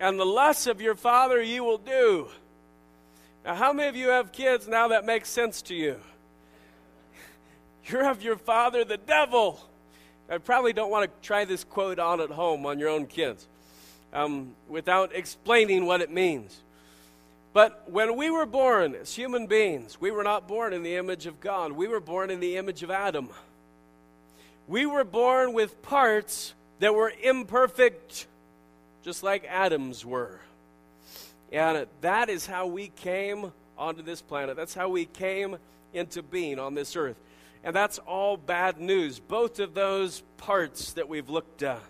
and 0.00 0.18
the 0.18 0.24
lusts 0.24 0.66
of 0.66 0.80
your 0.80 0.94
father 0.94 1.40
you 1.42 1.64
will 1.64 1.78
do. 1.78 2.28
Now, 3.44 3.54
how 3.54 3.72
many 3.72 3.88
of 3.88 3.96
you 3.96 4.08
have 4.08 4.32
kids 4.32 4.66
now 4.66 4.88
that 4.88 5.04
makes 5.04 5.28
sense 5.28 5.60
to 5.62 5.74
you? 5.74 6.00
You're 7.86 8.08
of 8.10 8.22
your 8.22 8.36
father, 8.36 8.84
the 8.84 8.96
devil. 8.96 9.60
I 10.30 10.38
probably 10.38 10.72
don't 10.72 10.90
want 10.90 11.04
to 11.04 11.26
try 11.26 11.44
this 11.44 11.64
quote 11.64 11.98
on 11.98 12.20
at 12.20 12.30
home 12.30 12.64
on 12.64 12.78
your 12.78 12.88
own 12.88 13.06
kids 13.06 13.46
um, 14.12 14.54
without 14.68 15.14
explaining 15.14 15.84
what 15.84 16.00
it 16.00 16.10
means. 16.10 16.60
But 17.52 17.88
when 17.88 18.16
we 18.16 18.30
were 18.30 18.46
born 18.46 18.94
as 18.94 19.14
human 19.14 19.46
beings, 19.46 20.00
we 20.00 20.10
were 20.10 20.24
not 20.24 20.48
born 20.48 20.72
in 20.72 20.82
the 20.82 20.96
image 20.96 21.26
of 21.26 21.40
God. 21.40 21.72
We 21.72 21.86
were 21.86 22.00
born 22.00 22.30
in 22.30 22.40
the 22.40 22.56
image 22.56 22.82
of 22.82 22.90
Adam. 22.90 23.28
We 24.66 24.86
were 24.86 25.04
born 25.04 25.52
with 25.52 25.80
parts 25.82 26.54
that 26.80 26.94
were 26.94 27.12
imperfect, 27.22 28.26
just 29.04 29.22
like 29.22 29.44
Adam's 29.44 30.04
were. 30.04 30.40
And 31.52 31.86
that 32.00 32.30
is 32.30 32.46
how 32.46 32.66
we 32.66 32.88
came 32.88 33.52
onto 33.78 34.02
this 34.02 34.22
planet. 34.22 34.56
That's 34.56 34.74
how 34.74 34.88
we 34.88 35.04
came 35.04 35.58
into 35.92 36.22
being 36.22 36.58
on 36.58 36.74
this 36.74 36.96
earth. 36.96 37.16
And 37.64 37.74
that's 37.74 37.98
all 38.00 38.36
bad 38.36 38.78
news, 38.78 39.18
both 39.18 39.58
of 39.58 39.72
those 39.72 40.22
parts 40.36 40.92
that 40.92 41.08
we've 41.08 41.30
looked 41.30 41.62
at. 41.62 41.80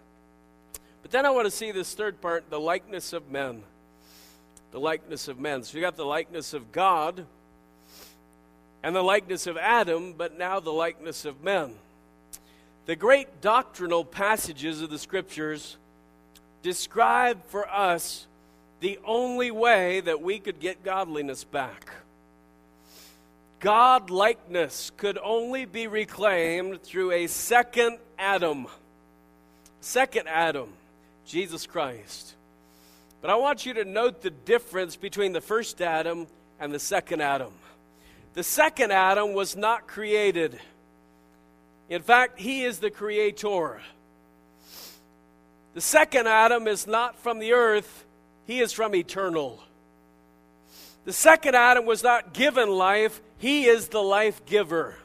But 1.03 1.11
then 1.11 1.27
I 1.27 1.31
want 1.31 1.47
to 1.47 1.51
see 1.51 1.73
this 1.73 1.93
third 1.95 2.21
part 2.21 2.49
the 2.49 2.61
likeness 2.61 3.13
of 3.13 3.31
men. 3.31 3.63
The 4.71 4.79
likeness 4.81 5.29
of 5.29 5.39
men. 5.39 5.65
So 5.65 5.77
you 5.77 5.83
got 5.83 5.97
the 5.97 6.07
likeness 6.07 6.55
of 6.55 6.73
God 6.73 7.27
and 8.85 8.95
the 8.95 9.03
likeness 9.03 9.47
of 9.47 9.57
Adam, 9.57 10.15
but 10.17 10.39
now 10.39 10.61
the 10.61 10.73
likeness 10.73 11.25
of 11.25 11.43
men. 11.43 11.75
The 12.87 12.97
great 12.97 13.41
doctrinal 13.41 14.05
passages 14.05 14.81
of 14.81 14.91
the 14.91 14.99
scriptures 14.99 15.77
describe 16.63 17.45
for 17.47 17.69
us 17.69 18.27
the 18.81 18.99
only 19.05 19.51
way 19.51 20.01
that 20.01 20.21
we 20.21 20.39
could 20.39 20.61
get 20.61 20.85
godliness 20.85 21.43
back. 21.43 21.94
God 23.65 24.11
likeness 24.11 24.93
could 24.99 25.17
only 25.17 25.65
be 25.65 25.87
reclaimed 25.87 26.83
through 26.83 27.13
a 27.13 27.27
second 27.29 27.97
Adam. 28.19 28.67
Second 29.81 30.29
Adam, 30.29 30.69
Jesus 31.25 31.67
Christ. 31.67 32.35
But 33.23 33.31
I 33.31 33.37
want 33.37 33.65
you 33.65 33.73
to 33.73 33.87
note 33.87 34.21
the 34.21 34.29
difference 34.29 34.97
between 34.97 35.33
the 35.33 35.41
first 35.41 35.81
Adam 35.81 36.27
and 36.61 36.75
the 36.75 36.79
second 36.79 37.23
Adam. 37.23 37.55
The 38.35 38.43
second 38.43 38.93
Adam 38.93 39.33
was 39.33 39.57
not 39.57 39.87
created. 39.87 40.61
In 41.89 42.03
fact, 42.03 42.39
he 42.39 42.65
is 42.65 42.81
the 42.81 42.91
creator. 42.91 43.81
The 45.73 45.81
second 45.81 46.29
Adam 46.29 46.69
is 46.69 46.87
not 46.87 47.17
from 47.17 47.39
the 47.39 47.55
earth, 47.55 48.05
he 48.47 48.61
is 48.61 48.75
from 48.75 48.95
eternal. 48.95 49.59
The 51.05 51.13
second 51.13 51.55
Adam 51.55 51.85
was 51.85 52.03
not 52.03 52.33
given 52.33 52.71
life, 52.71 53.21
he 53.39 53.67
is 53.67 53.89
the 53.89 54.03
life 54.03 54.45
giver. 54.47 54.97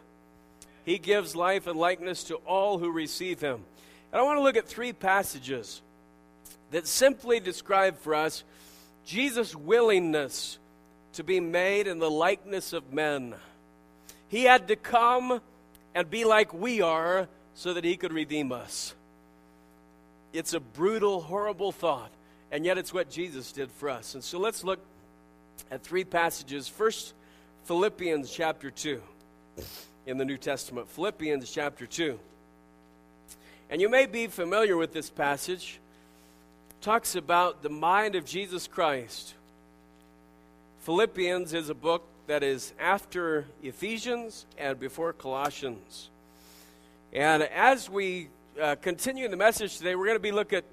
He 0.86 0.98
gives 0.98 1.36
life 1.36 1.68
and 1.68 1.78
likeness 1.78 2.24
to 2.26 2.36
all 2.36 2.80
who 2.80 2.92
receive 2.92 3.42
him. 3.42 3.64
And 4.12 4.20
I 4.20 4.24
want 4.24 4.38
to 4.38 4.44
look 4.44 4.58
at 4.58 4.68
three 4.68 4.94
passages 4.94 5.82
that 6.72 6.88
simply 6.88 7.40
describe 7.40 7.98
for 7.98 8.16
us 8.16 8.44
Jesus' 9.06 9.56
willingness 9.56 10.58
to 11.14 11.24
be 11.24 11.40
made 11.40 11.88
in 11.88 12.00
the 12.00 12.10
likeness 12.10 12.74
of 12.74 12.94
men. 12.94 13.36
He 14.30 14.44
had 14.44 14.68
to 14.70 14.76
come 14.76 15.42
and 15.94 16.10
be 16.10 16.24
like 16.24 16.54
we 16.54 16.82
are 16.82 17.28
so 17.56 17.74
that 17.74 17.84
he 17.84 17.98
could 17.98 18.14
redeem 18.14 18.52
us. 18.52 18.94
It's 20.32 20.54
a 20.54 20.60
brutal, 20.60 21.22
horrible 21.22 21.72
thought, 21.72 22.12
and 22.52 22.64
yet 22.64 22.78
it's 22.78 22.94
what 22.94 23.10
Jesus 23.10 23.52
did 23.52 23.72
for 23.72 23.90
us. 23.90 24.14
And 24.14 24.24
so 24.24 24.40
let's 24.40 24.64
look 24.64 24.80
at 25.72 25.84
three 25.84 26.04
passages. 26.04 26.68
First, 26.68 27.14
Philippians 27.66 28.32
chapter 28.32 28.72
2 28.72 29.02
in 30.06 30.18
the 30.18 30.26
New 30.26 30.38
Testament. 30.38 30.88
Philippians 30.90 31.52
chapter 31.52 31.86
2. 31.86 32.20
And 33.70 33.80
you 33.80 33.90
may 33.90 34.08
be 34.08 34.28
familiar 34.28 34.76
with 34.76 34.94
this 34.94 35.10
passage. 35.10 35.80
It 36.72 36.82
talks 36.84 37.16
about 37.16 37.62
the 37.62 37.70
mind 37.70 38.16
of 38.16 38.26
Jesus 38.26 38.68
Christ. 38.68 39.36
Philippians 40.82 41.54
is 41.54 41.70
a 41.70 41.76
book 41.76 42.04
that 42.26 42.42
is 42.42 42.74
after 42.80 43.46
Ephesians 43.62 44.46
and 44.58 44.80
before 44.80 45.14
Colossians. 45.14 46.10
And 47.14 47.44
as 47.44 47.90
we 47.90 48.30
uh, 48.60 48.76
continue 48.82 49.26
in 49.26 49.32
the 49.32 49.38
message 49.38 49.78
today, 49.78 49.96
we're 49.96 50.06
going 50.06 50.16
to 50.16 50.22
be 50.22 50.32
look 50.32 50.54
at, 50.54 50.64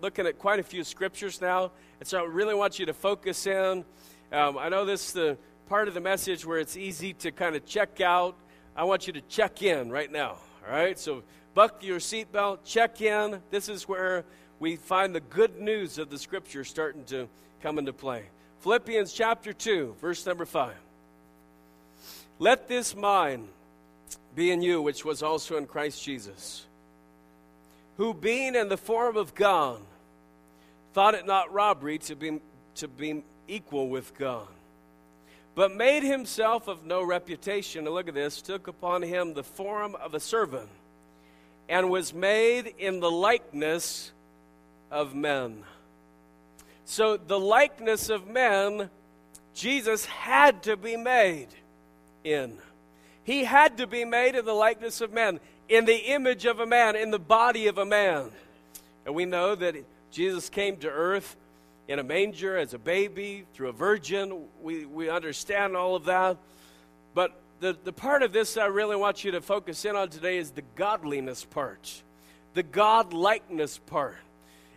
looking 0.00 0.26
at 0.26 0.38
quite 0.38 0.60
a 0.60 0.62
few 0.62 0.84
scriptures 0.84 1.40
now. 1.40 1.70
And 1.98 2.08
so 2.08 2.20
I 2.20 2.26
really 2.26 2.54
want 2.54 2.78
you 2.78 2.86
to 2.86 2.94
focus 2.94 3.46
in 3.46 3.84
um, 4.34 4.58
I 4.58 4.68
know 4.68 4.84
this 4.84 5.06
is 5.06 5.12
the 5.12 5.38
part 5.68 5.86
of 5.86 5.94
the 5.94 6.00
message 6.00 6.44
where 6.44 6.58
it's 6.58 6.76
easy 6.76 7.12
to 7.14 7.30
kind 7.30 7.54
of 7.54 7.64
check 7.64 8.00
out. 8.00 8.36
I 8.76 8.82
want 8.84 9.06
you 9.06 9.12
to 9.12 9.20
check 9.22 9.62
in 9.62 9.90
right 9.90 10.10
now. 10.10 10.36
All 10.66 10.72
right? 10.72 10.98
So 10.98 11.22
buckle 11.54 11.86
your 11.86 12.00
seatbelt, 12.00 12.58
check 12.64 13.00
in. 13.00 13.40
This 13.50 13.68
is 13.68 13.88
where 13.88 14.24
we 14.58 14.74
find 14.74 15.14
the 15.14 15.20
good 15.20 15.60
news 15.60 15.98
of 15.98 16.10
the 16.10 16.18
scripture 16.18 16.64
starting 16.64 17.04
to 17.04 17.28
come 17.62 17.78
into 17.78 17.92
play. 17.92 18.24
Philippians 18.60 19.12
chapter 19.12 19.52
2, 19.52 19.96
verse 20.00 20.26
number 20.26 20.44
5. 20.44 20.74
Let 22.40 22.66
this 22.66 22.96
mind 22.96 23.48
be 24.34 24.50
in 24.50 24.62
you, 24.62 24.82
which 24.82 25.04
was 25.04 25.22
also 25.22 25.56
in 25.56 25.66
Christ 25.66 26.02
Jesus, 26.02 26.66
who 27.98 28.12
being 28.12 28.56
in 28.56 28.68
the 28.68 28.76
form 28.76 29.16
of 29.16 29.34
God, 29.34 29.80
thought 30.92 31.14
it 31.14 31.24
not 31.24 31.52
robbery 31.52 31.98
to 31.98 32.16
be, 32.16 32.40
to 32.76 32.88
be 32.88 33.22
equal 33.48 33.88
with 33.88 34.16
God, 34.16 34.48
but 35.54 35.74
made 35.74 36.02
himself 36.02 36.68
of 36.68 36.84
no 36.84 37.02
reputation. 37.02 37.86
And 37.86 37.94
look 37.94 38.08
at 38.08 38.14
this 38.14 38.42
took 38.42 38.68
upon 38.68 39.02
him 39.02 39.34
the 39.34 39.42
form 39.42 39.94
of 39.96 40.14
a 40.14 40.20
servant, 40.20 40.68
and 41.68 41.90
was 41.90 42.12
made 42.12 42.74
in 42.78 43.00
the 43.00 43.10
likeness 43.10 44.12
of 44.90 45.14
men. 45.14 45.62
So, 46.84 47.16
the 47.16 47.40
likeness 47.40 48.10
of 48.10 48.26
men, 48.26 48.90
Jesus 49.54 50.04
had 50.04 50.62
to 50.64 50.76
be 50.76 50.96
made 50.96 51.48
in. 52.24 52.58
He 53.24 53.44
had 53.44 53.78
to 53.78 53.86
be 53.86 54.04
made 54.04 54.34
in 54.34 54.44
the 54.44 54.52
likeness 54.52 55.00
of 55.00 55.12
men, 55.12 55.40
in 55.68 55.86
the 55.86 55.96
image 55.96 56.44
of 56.44 56.60
a 56.60 56.66
man, 56.66 56.94
in 56.94 57.10
the 57.10 57.18
body 57.18 57.66
of 57.68 57.78
a 57.78 57.86
man. 57.86 58.30
And 59.06 59.14
we 59.14 59.24
know 59.24 59.54
that 59.54 59.76
Jesus 60.10 60.50
came 60.50 60.76
to 60.78 60.90
earth 60.90 61.36
in 61.88 61.98
a 61.98 62.02
manger 62.02 62.56
as 62.56 62.74
a 62.74 62.78
baby, 62.78 63.44
through 63.54 63.68
a 63.68 63.72
virgin. 63.72 64.46
We, 64.62 64.86
we 64.86 65.10
understand 65.10 65.76
all 65.76 65.96
of 65.96 66.04
that. 66.06 66.38
But 67.14 67.38
the, 67.60 67.76
the 67.84 67.92
part 67.92 68.22
of 68.22 68.32
this 68.32 68.56
I 68.56 68.66
really 68.66 68.96
want 68.96 69.24
you 69.24 69.32
to 69.32 69.40
focus 69.40 69.84
in 69.84 69.96
on 69.96 70.08
today 70.08 70.38
is 70.38 70.50
the 70.50 70.64
godliness 70.76 71.44
part, 71.44 72.02
the 72.54 72.62
godlikeness 72.62 73.78
part. 73.86 74.16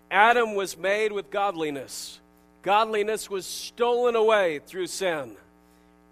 Adam 0.09 0.55
was 0.55 0.77
made 0.77 1.11
with 1.11 1.29
godliness. 1.29 2.19
Godliness 2.61 3.29
was 3.29 3.45
stolen 3.45 4.15
away 4.15 4.59
through 4.65 4.87
sin. 4.87 5.35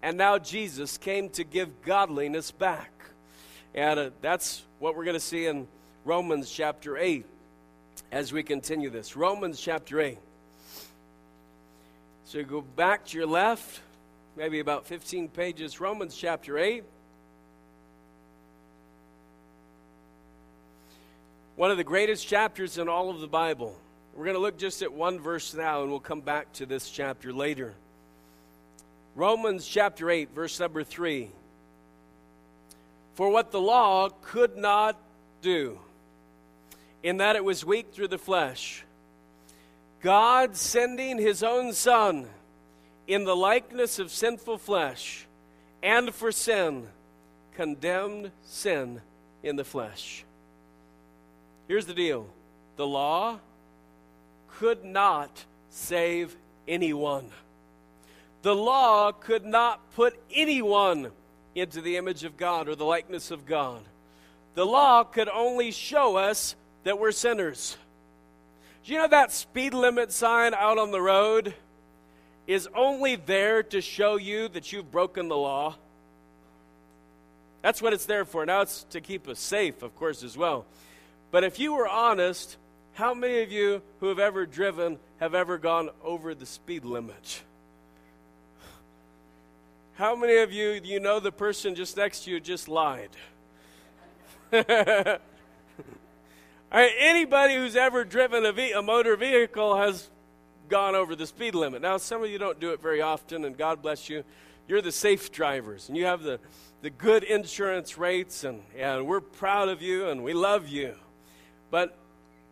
And 0.02 0.16
now 0.16 0.38
Jesus 0.38 0.98
came 0.98 1.30
to 1.30 1.44
give 1.44 1.82
godliness 1.82 2.50
back. 2.50 2.92
And 3.74 3.98
uh, 3.98 4.10
that's 4.20 4.62
what 4.78 4.96
we're 4.96 5.04
going 5.04 5.14
to 5.14 5.20
see 5.20 5.46
in 5.46 5.66
Romans 6.04 6.50
chapter 6.50 6.96
8 6.96 7.26
as 8.12 8.32
we 8.32 8.42
continue 8.42 8.90
this. 8.90 9.16
Romans 9.16 9.60
chapter 9.60 10.00
8. 10.00 10.18
So 12.26 12.42
go 12.42 12.60
back 12.60 13.06
to 13.06 13.16
your 13.16 13.28
left, 13.28 13.80
maybe 14.36 14.58
about 14.58 14.84
15 14.84 15.28
pages, 15.28 15.80
Romans 15.80 16.16
chapter 16.16 16.58
8. 16.58 16.82
One 21.54 21.70
of 21.70 21.76
the 21.76 21.84
greatest 21.84 22.26
chapters 22.26 22.78
in 22.78 22.88
all 22.88 23.10
of 23.10 23.20
the 23.20 23.28
Bible. 23.28 23.76
We're 24.12 24.24
going 24.24 24.34
to 24.34 24.40
look 24.40 24.58
just 24.58 24.82
at 24.82 24.92
one 24.92 25.20
verse 25.20 25.54
now, 25.54 25.82
and 25.82 25.90
we'll 25.90 26.00
come 26.00 26.20
back 26.20 26.52
to 26.54 26.66
this 26.66 26.90
chapter 26.90 27.32
later. 27.32 27.74
Romans 29.14 29.64
chapter 29.64 30.10
8, 30.10 30.30
verse 30.34 30.58
number 30.58 30.82
3. 30.82 31.30
For 33.14 33.30
what 33.30 33.52
the 33.52 33.60
law 33.60 34.08
could 34.22 34.56
not 34.56 34.98
do, 35.42 35.78
in 37.04 37.18
that 37.18 37.36
it 37.36 37.44
was 37.44 37.64
weak 37.64 37.92
through 37.92 38.08
the 38.08 38.18
flesh, 38.18 38.82
God 40.00 40.56
sending 40.56 41.18
his 41.18 41.42
own 41.42 41.72
Son 41.72 42.26
in 43.06 43.24
the 43.24 43.36
likeness 43.36 43.98
of 43.98 44.10
sinful 44.10 44.58
flesh, 44.58 45.26
and 45.82 46.12
for 46.14 46.32
sin, 46.32 46.88
condemned 47.54 48.30
sin 48.44 49.00
in 49.42 49.56
the 49.56 49.64
flesh. 49.64 50.24
Here's 51.68 51.86
the 51.86 51.94
deal 51.94 52.26
the 52.76 52.86
law 52.86 53.38
could 54.58 54.84
not 54.84 55.44
save 55.70 56.36
anyone. 56.66 57.30
The 58.42 58.54
law 58.54 59.12
could 59.12 59.44
not 59.44 59.80
put 59.94 60.18
anyone 60.32 61.10
into 61.54 61.80
the 61.80 61.96
image 61.96 62.22
of 62.22 62.36
God 62.36 62.68
or 62.68 62.74
the 62.74 62.84
likeness 62.84 63.30
of 63.30 63.46
God. 63.46 63.80
The 64.54 64.66
law 64.66 65.04
could 65.04 65.28
only 65.28 65.70
show 65.70 66.16
us 66.16 66.54
that 66.84 66.98
we're 66.98 67.12
sinners. 67.12 67.76
Do 68.86 68.92
you 68.92 69.00
know 69.00 69.08
that 69.08 69.32
speed 69.32 69.74
limit 69.74 70.12
sign 70.12 70.54
out 70.54 70.78
on 70.78 70.92
the 70.92 71.02
road 71.02 71.54
is 72.46 72.68
only 72.72 73.16
there 73.16 73.64
to 73.64 73.80
show 73.80 74.14
you 74.14 74.46
that 74.50 74.72
you've 74.72 74.92
broken 74.92 75.26
the 75.26 75.36
law? 75.36 75.74
That's 77.62 77.82
what 77.82 77.92
it's 77.92 78.06
there 78.06 78.24
for. 78.24 78.46
Now 78.46 78.60
it's 78.60 78.84
to 78.90 79.00
keep 79.00 79.26
us 79.26 79.40
safe, 79.40 79.82
of 79.82 79.96
course, 79.96 80.22
as 80.22 80.36
well. 80.36 80.66
But 81.32 81.42
if 81.42 81.58
you 81.58 81.72
were 81.72 81.88
honest, 81.88 82.58
how 82.92 83.12
many 83.12 83.42
of 83.42 83.50
you 83.50 83.82
who 83.98 84.06
have 84.06 84.20
ever 84.20 84.46
driven 84.46 85.00
have 85.18 85.34
ever 85.34 85.58
gone 85.58 85.90
over 86.04 86.32
the 86.32 86.46
speed 86.46 86.84
limit? 86.84 87.42
How 89.94 90.14
many 90.14 90.36
of 90.36 90.52
you 90.52 90.80
you 90.84 91.00
know 91.00 91.18
the 91.18 91.32
person 91.32 91.74
just 91.74 91.96
next 91.96 92.22
to 92.22 92.30
you 92.30 92.38
just 92.38 92.68
lied? 92.68 93.10
right, 96.72 96.92
anybody 96.98 97.54
who's 97.54 97.76
ever 97.76 98.04
driven 98.04 98.44
a, 98.44 98.52
ve- 98.52 98.72
a 98.72 98.82
motor 98.82 99.16
vehicle 99.16 99.76
has 99.76 100.10
gone 100.68 100.94
over 100.94 101.14
the 101.14 101.26
speed 101.26 101.54
limit. 101.54 101.82
Now, 101.82 101.96
some 101.96 102.22
of 102.22 102.30
you 102.30 102.38
don't 102.38 102.58
do 102.58 102.70
it 102.70 102.82
very 102.82 103.00
often, 103.00 103.44
and 103.44 103.56
God 103.56 103.82
bless 103.82 104.08
you. 104.08 104.24
You're 104.68 104.82
the 104.82 104.92
safe 104.92 105.30
drivers, 105.30 105.88
and 105.88 105.96
you 105.96 106.06
have 106.06 106.22
the, 106.22 106.40
the 106.82 106.90
good 106.90 107.22
insurance 107.22 107.96
rates, 107.96 108.42
and, 108.42 108.62
and 108.76 109.06
we're 109.06 109.20
proud 109.20 109.68
of 109.68 109.80
you, 109.80 110.08
and 110.08 110.24
we 110.24 110.32
love 110.32 110.68
you. 110.68 110.94
But 111.70 111.96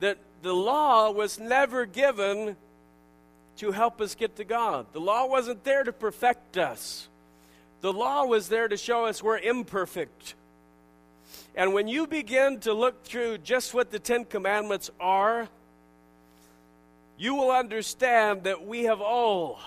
that 0.01 0.19
the 0.43 0.53
law 0.53 1.11
was 1.11 1.41
never 1.41 1.87
given 1.87 2.57
to 3.57 3.73
help 3.73 4.01
us 4.01 4.15
get 4.15 4.37
to 4.37 4.45
God. 4.45 4.87
The 4.93 5.01
law 5.01 5.27
wasn't 5.27 5.65
there 5.65 5.83
to 5.83 5.93
perfect 5.93 6.57
us. 6.57 7.09
The 7.81 7.93
law 7.93 8.25
was 8.27 8.49
there 8.49 8.69
to 8.69 8.77
show 8.77 9.07
us 9.07 9.23
we're 9.23 9.39
imperfect. 9.39 10.35
And 11.57 11.73
when 11.73 11.87
you 11.87 12.07
begin 12.07 12.59
to 12.61 12.73
look 12.73 13.05
through 13.05 13.39
just 13.39 13.75
what 13.75 13.91
the 13.91 13.99
Ten 13.99 14.25
Commandments 14.25 14.91
are, 14.99 15.49
you 17.17 17.35
will 17.37 17.53
understand 17.53 18.45
that 18.45 18.67
we 18.67 18.85
have 18.85 19.01
all, 19.01 19.61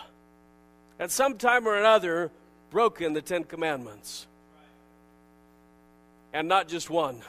at 0.99 1.11
some 1.11 1.37
time 1.37 1.65
or 1.65 1.77
another, 1.77 2.29
broken 2.71 3.13
the 3.13 3.21
Ten 3.21 3.45
Commandments. 3.45 4.27
And 6.33 6.49
not 6.49 6.67
just 6.67 6.89
one. 6.89 7.21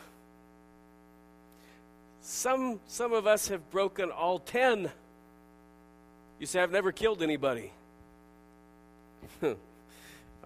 Some, 2.20 2.80
some 2.88 3.12
of 3.12 3.26
us 3.26 3.48
have 3.48 3.70
broken 3.70 4.10
all 4.10 4.40
ten. 4.40 4.90
You 6.40 6.46
say, 6.46 6.60
I've 6.60 6.72
never 6.72 6.92
killed 6.92 7.22
anybody. 7.22 7.72
I'm 9.42 9.56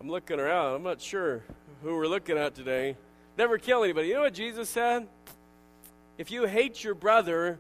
looking 0.02 0.38
around. 0.38 0.76
I'm 0.76 0.82
not 0.82 1.00
sure 1.00 1.42
who 1.82 1.96
we're 1.96 2.06
looking 2.06 2.36
at 2.36 2.54
today. 2.54 2.96
Never 3.42 3.58
kill 3.58 3.82
anybody. 3.82 4.06
You 4.06 4.14
know 4.14 4.20
what 4.20 4.34
Jesus 4.34 4.68
said? 4.68 5.08
If 6.16 6.30
you 6.30 6.46
hate 6.46 6.84
your 6.84 6.94
brother, 6.94 7.58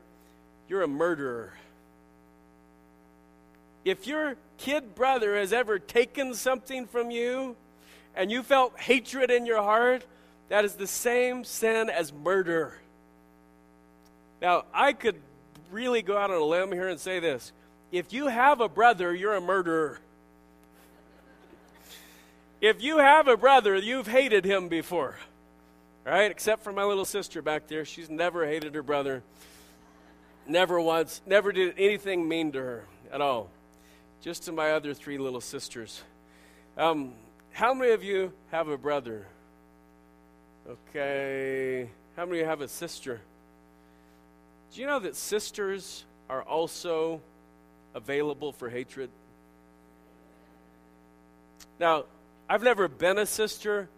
you're 0.68 0.82
a 0.82 0.86
murderer. 0.86 1.54
If 3.84 4.06
your 4.06 4.36
kid 4.58 4.94
brother 4.94 5.34
has 5.34 5.52
ever 5.52 5.80
taken 5.80 6.34
something 6.34 6.86
from 6.86 7.10
you 7.10 7.56
and 8.14 8.30
you 8.30 8.44
felt 8.44 8.78
hatred 8.78 9.32
in 9.32 9.44
your 9.44 9.60
heart, 9.60 10.04
that 10.50 10.64
is 10.64 10.74
the 10.74 10.86
same 10.86 11.42
sin 11.42 11.90
as 11.90 12.12
murder. 12.12 12.78
Now, 14.40 14.66
I 14.72 14.92
could 14.92 15.16
really 15.72 16.02
go 16.02 16.16
out 16.16 16.30
on 16.30 16.40
a 16.40 16.44
limb 16.44 16.70
here 16.70 16.90
and 16.90 17.00
say 17.00 17.18
this. 17.18 17.50
If 17.90 18.12
you 18.12 18.28
have 18.28 18.60
a 18.60 18.68
brother, 18.68 19.12
you're 19.12 19.34
a 19.34 19.40
murderer. 19.40 19.98
if 22.60 22.80
you 22.80 22.98
have 22.98 23.26
a 23.26 23.36
brother, 23.36 23.74
you've 23.74 24.06
hated 24.06 24.44
him 24.44 24.68
before. 24.68 25.16
Right? 26.04 26.30
Except 26.30 26.64
for 26.64 26.72
my 26.72 26.84
little 26.84 27.04
sister 27.04 27.42
back 27.42 27.68
there. 27.68 27.84
She's 27.84 28.10
never 28.10 28.46
hated 28.46 28.74
her 28.74 28.82
brother. 28.82 29.22
Never 30.46 30.80
once. 30.80 31.22
Never 31.26 31.52
did 31.52 31.74
anything 31.78 32.28
mean 32.28 32.52
to 32.52 32.58
her 32.58 32.84
at 33.12 33.20
all. 33.20 33.50
Just 34.20 34.44
to 34.44 34.52
my 34.52 34.72
other 34.72 34.94
three 34.94 35.18
little 35.18 35.40
sisters. 35.40 36.02
Um, 36.76 37.14
how 37.52 37.74
many 37.74 37.92
of 37.92 38.02
you 38.02 38.32
have 38.50 38.68
a 38.68 38.78
brother? 38.78 39.26
Okay. 40.68 41.88
How 42.16 42.26
many 42.26 42.42
have 42.42 42.60
a 42.60 42.68
sister? 42.68 43.20
Do 44.72 44.80
you 44.80 44.86
know 44.86 44.98
that 45.00 45.16
sisters 45.16 46.04
are 46.28 46.42
also 46.42 47.20
available 47.94 48.52
for 48.52 48.68
hatred? 48.70 49.10
Now, 51.78 52.04
I've 52.48 52.62
never 52.62 52.88
been 52.88 53.18
a 53.18 53.26
sister, 53.26 53.88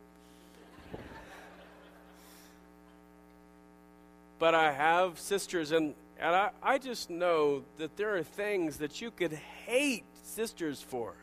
but 4.39 4.55
I 4.55 4.73
have 4.73 5.19
sisters, 5.19 5.73
and, 5.73 5.95
and 6.19 6.35
I, 6.35 6.51
I 6.63 6.79
just 6.79 7.11
know 7.11 7.63
that 7.79 7.97
there 7.97 8.17
are 8.17 8.23
things 8.23 8.79
that 8.79 9.01
you 9.01 9.11
could 9.11 9.33
hate 9.33 10.05
sisters 10.23 10.83
for. 10.83 11.15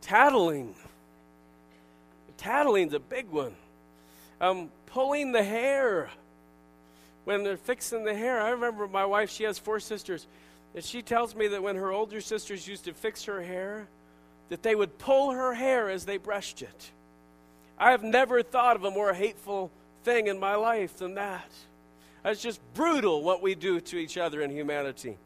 Tattling. 0.00 0.74
Tattling's 2.36 2.94
a 2.94 3.00
big 3.00 3.28
one. 3.28 3.54
Um, 4.40 4.70
pulling 4.86 5.32
the 5.32 5.42
hair 5.42 6.10
when 7.24 7.44
they're 7.44 7.56
fixing 7.56 8.04
the 8.04 8.14
hair. 8.14 8.40
I 8.40 8.50
remember 8.50 8.88
my 8.88 9.04
wife, 9.04 9.30
she 9.30 9.44
has 9.44 9.58
four 9.58 9.78
sisters, 9.78 10.26
and 10.74 10.82
she 10.82 11.02
tells 11.02 11.34
me 11.34 11.48
that 11.48 11.62
when 11.62 11.76
her 11.76 11.92
older 11.92 12.20
sisters 12.20 12.66
used 12.66 12.84
to 12.84 12.94
fix 12.94 13.24
her 13.24 13.42
hair, 13.42 13.88
that 14.48 14.62
they 14.62 14.74
would 14.74 14.98
pull 14.98 15.30
her 15.30 15.54
hair 15.54 15.90
as 15.90 16.06
they 16.06 16.16
brushed 16.16 16.62
it. 16.62 16.90
I 17.80 17.92
have 17.92 18.04
never 18.04 18.42
thought 18.42 18.76
of 18.76 18.84
a 18.84 18.90
more 18.90 19.14
hateful 19.14 19.70
thing 20.04 20.26
in 20.26 20.38
my 20.38 20.54
life 20.54 20.98
than 20.98 21.14
that. 21.14 21.50
It's 22.24 22.42
just 22.42 22.60
brutal 22.74 23.22
what 23.22 23.42
we 23.42 23.54
do 23.54 23.80
to 23.80 23.96
each 23.96 24.18
other 24.18 24.42
in 24.42 24.50
humanity. 24.50 25.16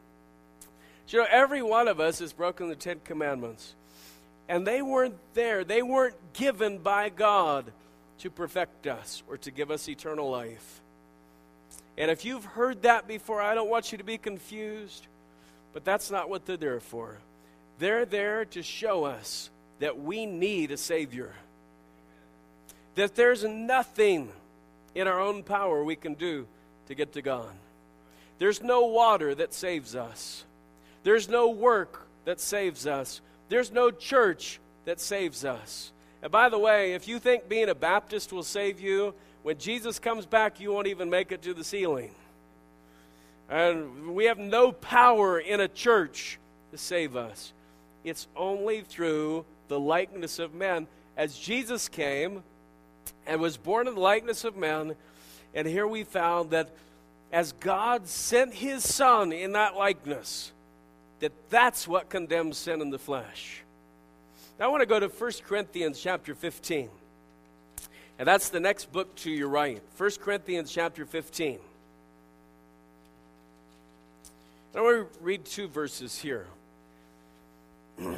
You 1.09 1.19
know, 1.19 1.27
every 1.29 1.61
one 1.61 1.87
of 1.87 1.99
us 1.99 2.19
has 2.19 2.33
broken 2.33 2.69
the 2.69 2.75
Ten 2.75 2.99
Commandments. 3.03 3.75
And 4.47 4.65
they 4.65 4.81
weren't 4.81 5.15
there, 5.33 5.63
they 5.63 5.81
weren't 5.81 6.15
given 6.33 6.77
by 6.77 7.09
God 7.09 7.71
to 8.19 8.29
perfect 8.29 8.87
us 8.87 9.21
or 9.27 9.37
to 9.39 9.51
give 9.51 9.69
us 9.69 9.89
eternal 9.89 10.29
life. 10.29 10.81
And 11.97 12.09
if 12.09 12.25
you've 12.25 12.45
heard 12.45 12.83
that 12.83 13.07
before, 13.07 13.41
I 13.41 13.55
don't 13.55 13.69
want 13.69 13.91
you 13.91 13.97
to 13.97 14.03
be 14.03 14.17
confused, 14.17 15.07
but 15.73 15.83
that's 15.83 16.11
not 16.11 16.29
what 16.29 16.45
they're 16.45 16.57
there 16.57 16.79
for. 16.79 17.17
They're 17.79 18.05
there 18.05 18.45
to 18.45 18.63
show 18.63 19.03
us 19.03 19.49
that 19.79 19.99
we 19.99 20.25
need 20.25 20.71
a 20.71 20.77
Savior, 20.77 21.33
that 22.95 23.15
there's 23.15 23.43
nothing 23.43 24.31
in 24.93 25.07
our 25.07 25.19
own 25.19 25.43
power 25.43 25.83
we 25.83 25.95
can 25.95 26.13
do 26.13 26.47
to 26.87 26.95
get 26.95 27.13
to 27.13 27.21
God. 27.21 27.51
There's 28.39 28.61
no 28.61 28.85
water 28.85 29.35
that 29.35 29.53
saves 29.53 29.95
us. 29.95 30.43
There's 31.03 31.29
no 31.29 31.49
work 31.49 32.07
that 32.25 32.39
saves 32.39 32.87
us. 32.87 33.21
There's 33.49 33.71
no 33.71 33.91
church 33.91 34.59
that 34.85 34.99
saves 34.99 35.45
us. 35.45 35.91
And 36.21 36.31
by 36.31 36.49
the 36.49 36.57
way, 36.57 36.93
if 36.93 37.07
you 37.07 37.19
think 37.19 37.47
being 37.47 37.69
a 37.69 37.75
Baptist 37.75 38.33
will 38.33 38.43
save 38.43 38.79
you, 38.79 39.13
when 39.43 39.57
Jesus 39.57 39.99
comes 39.99 40.25
back, 40.25 40.59
you 40.59 40.71
won't 40.71 40.87
even 40.87 41.09
make 41.09 41.31
it 41.31 41.43
to 41.43 41.53
the 41.53 41.63
ceiling. 41.63 42.11
And 43.49 44.15
we 44.15 44.25
have 44.25 44.39
no 44.39 44.71
power 44.71 45.39
in 45.39 45.59
a 45.59 45.67
church 45.67 46.39
to 46.71 46.77
save 46.77 47.15
us. 47.15 47.53
It's 48.03 48.27
only 48.35 48.81
through 48.81 49.45
the 49.67 49.79
likeness 49.79 50.39
of 50.39 50.55
men. 50.55 50.87
As 51.15 51.37
Jesus 51.37 51.87
came 51.87 52.43
and 53.25 53.41
was 53.41 53.57
born 53.57 53.87
in 53.87 53.95
the 53.95 54.01
likeness 54.01 54.43
of 54.43 54.55
men, 54.55 54.95
and 55.53 55.67
here 55.67 55.87
we 55.87 56.03
found 56.03 56.51
that 56.51 56.69
as 57.31 57.51
God 57.53 58.07
sent 58.07 58.53
his 58.53 58.83
son 58.83 59.31
in 59.31 59.53
that 59.53 59.75
likeness, 59.75 60.51
that 61.19 61.31
that's 61.49 61.87
what 61.87 62.09
condemns 62.09 62.57
sin 62.57 62.81
in 62.81 62.89
the 62.89 62.99
flesh. 62.99 63.61
Now 64.59 64.65
I 64.65 64.67
want 64.69 64.81
to 64.81 64.85
go 64.85 64.99
to 64.99 65.07
1 65.07 65.31
Corinthians 65.45 65.99
chapter 65.99 66.35
15. 66.35 66.89
And 68.17 68.27
that's 68.27 68.49
the 68.49 68.59
next 68.59 68.91
book 68.91 69.13
to 69.17 69.31
your 69.31 69.49
right. 69.49 69.81
1 69.97 70.11
Corinthians 70.21 70.71
chapter 70.71 71.05
15. 71.05 71.59
I 74.73 74.81
want 74.81 75.11
to 75.13 75.19
read 75.19 75.45
two 75.45 75.67
verses 75.67 76.17
here. 76.17 76.47
1 77.97 78.17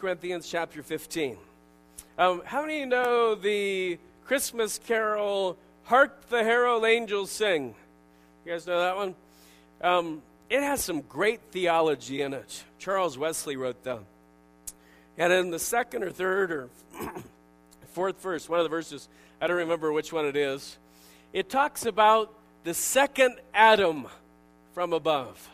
Corinthians 0.00 0.48
chapter 0.48 0.82
15. 0.82 1.36
Um, 2.18 2.42
how 2.44 2.62
many 2.62 2.84
know 2.84 3.34
the 3.34 3.98
Christmas 4.24 4.78
carol, 4.78 5.56
Hark 5.84 6.28
the 6.28 6.42
Herald 6.42 6.84
Angels 6.84 7.30
Sing? 7.30 7.74
You 8.44 8.52
guys 8.52 8.66
know 8.66 8.80
that 8.80 8.96
one? 8.96 9.14
Um, 9.80 10.22
it 10.48 10.62
has 10.62 10.82
some 10.82 11.00
great 11.02 11.40
theology 11.50 12.22
in 12.22 12.34
it. 12.34 12.64
Charles 12.78 13.16
Wesley 13.16 13.56
wrote 13.56 13.82
that. 13.84 14.00
And 15.18 15.32
in 15.32 15.50
the 15.50 15.58
second 15.58 16.02
or 16.02 16.10
third 16.10 16.52
or 16.52 16.68
fourth 17.92 18.20
verse, 18.22 18.48
one 18.48 18.58
of 18.58 18.64
the 18.64 18.70
verses, 18.70 19.08
I 19.40 19.46
don't 19.46 19.56
remember 19.56 19.92
which 19.92 20.12
one 20.12 20.26
it 20.26 20.36
is, 20.36 20.78
it 21.32 21.48
talks 21.48 21.86
about 21.86 22.32
the 22.64 22.74
second 22.74 23.36
Adam 23.54 24.06
from 24.74 24.92
above 24.92 25.50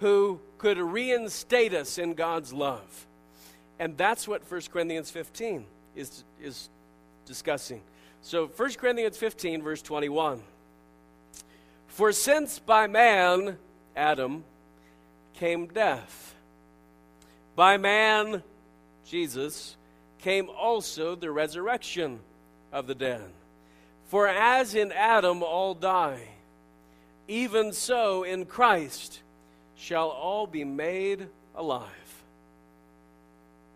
who 0.00 0.40
could 0.58 0.78
reinstate 0.78 1.74
us 1.74 1.98
in 1.98 2.14
God's 2.14 2.52
love. 2.52 3.06
And 3.78 3.96
that's 3.96 4.26
what 4.26 4.50
1 4.50 4.62
Corinthians 4.72 5.10
15 5.10 5.64
is, 5.94 6.24
is 6.40 6.68
discussing. 7.26 7.82
So 8.22 8.46
1 8.46 8.74
Corinthians 8.74 9.18
15, 9.18 9.62
verse 9.62 9.82
21. 9.82 10.42
For 11.88 12.12
since 12.12 12.58
by 12.58 12.86
man, 12.86 13.58
Adam, 13.94 14.44
came 15.34 15.66
death, 15.66 16.34
by 17.54 17.76
man, 17.76 18.42
Jesus, 19.06 19.76
came 20.18 20.48
also 20.50 21.14
the 21.14 21.30
resurrection 21.30 22.20
of 22.72 22.86
the 22.86 22.94
dead. 22.94 23.22
For 24.08 24.28
as 24.28 24.74
in 24.74 24.92
Adam 24.92 25.42
all 25.42 25.74
die, 25.74 26.28
even 27.28 27.72
so 27.72 28.22
in 28.24 28.44
Christ 28.44 29.20
shall 29.76 30.08
all 30.08 30.46
be 30.46 30.64
made 30.64 31.28
alive. 31.54 32.24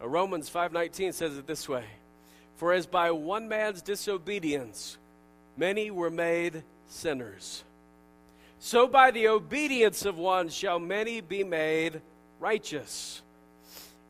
Romans 0.00 0.48
5:19 0.48 1.12
says 1.12 1.36
it 1.36 1.46
this 1.46 1.68
way: 1.68 1.84
For 2.60 2.74
as 2.74 2.84
by 2.84 3.10
one 3.10 3.48
man's 3.48 3.80
disobedience 3.80 4.98
many 5.56 5.90
were 5.90 6.10
made 6.10 6.62
sinners, 6.88 7.64
so 8.58 8.86
by 8.86 9.12
the 9.12 9.28
obedience 9.28 10.04
of 10.04 10.18
one 10.18 10.50
shall 10.50 10.78
many 10.78 11.22
be 11.22 11.42
made 11.42 12.02
righteous. 12.38 13.22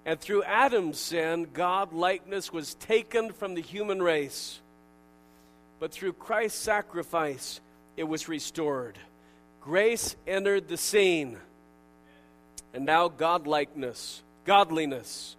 And 0.04 0.18
through 0.18 0.42
Adam's 0.42 0.98
sin, 0.98 1.46
God 1.52 1.92
likeness 1.92 2.52
was 2.52 2.74
taken 2.74 3.32
from 3.32 3.54
the 3.54 3.62
human 3.62 4.02
race. 4.02 4.60
But 5.78 5.92
through 5.92 6.14
Christ's 6.14 6.58
sacrifice, 6.58 7.60
it 7.96 8.02
was 8.02 8.26
restored. 8.26 8.98
Grace 9.60 10.16
entered 10.26 10.66
the 10.66 10.76
scene 10.76 11.38
and 12.74 12.84
now 12.84 13.06
God 13.06 13.44
godlikeness, 13.44 14.22
godliness, 14.44 15.36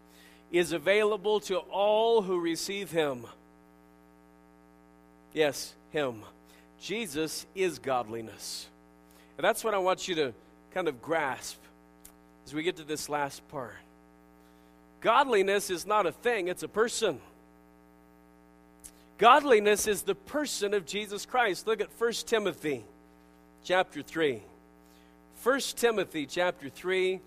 is 0.51 0.71
available 0.73 1.39
to 1.41 1.57
all 1.57 2.21
who 2.21 2.39
receive 2.39 2.91
Him. 2.91 3.25
Yes, 5.33 5.73
Him. 5.91 6.23
Jesus 6.81 7.45
is 7.55 7.79
godliness. 7.79 8.67
And 9.37 9.45
that's 9.45 9.63
what 9.63 9.73
I 9.73 9.77
want 9.77 10.07
you 10.07 10.15
to 10.15 10.33
kind 10.73 10.87
of 10.87 11.01
grasp 11.01 11.57
as 12.45 12.53
we 12.53 12.63
get 12.63 12.77
to 12.77 12.83
this 12.83 13.07
last 13.07 13.47
part. 13.49 13.75
Godliness 14.99 15.69
is 15.69 15.85
not 15.85 16.05
a 16.05 16.11
thing, 16.11 16.47
it's 16.47 16.63
a 16.63 16.67
person. 16.67 17.19
Godliness 19.17 19.87
is 19.87 20.01
the 20.01 20.15
person 20.15 20.73
of 20.73 20.85
Jesus 20.85 21.25
Christ. 21.25 21.67
Look 21.67 21.79
at 21.79 21.89
1 21.97 22.11
Timothy 22.25 22.83
chapter 23.63 24.01
3. 24.01 24.41
1 25.43 25.59
Timothy 25.75 26.25
chapter 26.25 26.69
3. 26.69 27.19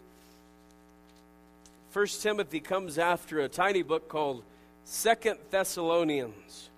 1 1.95 2.07
Timothy 2.07 2.59
comes 2.59 2.99
after 2.99 3.39
a 3.39 3.49
tiny 3.49 3.83
book 3.83 4.09
called 4.09 4.43
Second 4.83 5.39
Thessalonians. 5.53 6.69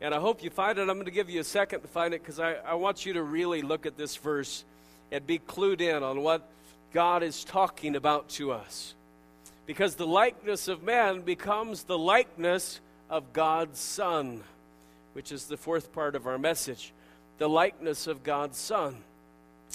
And 0.00 0.14
I 0.14 0.20
hope 0.20 0.44
you 0.44 0.50
find 0.50 0.78
it. 0.78 0.82
I'm 0.82 0.94
going 0.94 1.06
to 1.06 1.10
give 1.10 1.28
you 1.28 1.40
a 1.40 1.44
second 1.44 1.80
to 1.80 1.88
find 1.88 2.14
it 2.14 2.22
because 2.22 2.38
I, 2.38 2.52
I 2.52 2.74
want 2.74 3.04
you 3.04 3.14
to 3.14 3.24
really 3.24 3.62
look 3.62 3.86
at 3.86 3.96
this 3.96 4.14
verse 4.14 4.64
and 5.10 5.26
be 5.26 5.40
clued 5.40 5.80
in 5.80 6.04
on 6.04 6.22
what 6.22 6.48
God 6.92 7.24
is 7.24 7.42
talking 7.42 7.96
about 7.96 8.28
to 8.30 8.52
us. 8.52 8.94
Because 9.66 9.96
the 9.96 10.06
likeness 10.06 10.68
of 10.68 10.84
man 10.84 11.22
becomes 11.22 11.82
the 11.82 11.98
likeness 11.98 12.78
of 13.10 13.32
God's 13.32 13.80
Son, 13.80 14.44
which 15.14 15.32
is 15.32 15.46
the 15.46 15.56
fourth 15.56 15.92
part 15.92 16.14
of 16.14 16.28
our 16.28 16.38
message. 16.38 16.92
The 17.38 17.48
likeness 17.48 18.06
of 18.06 18.22
God's 18.22 18.58
Son. 18.58 18.98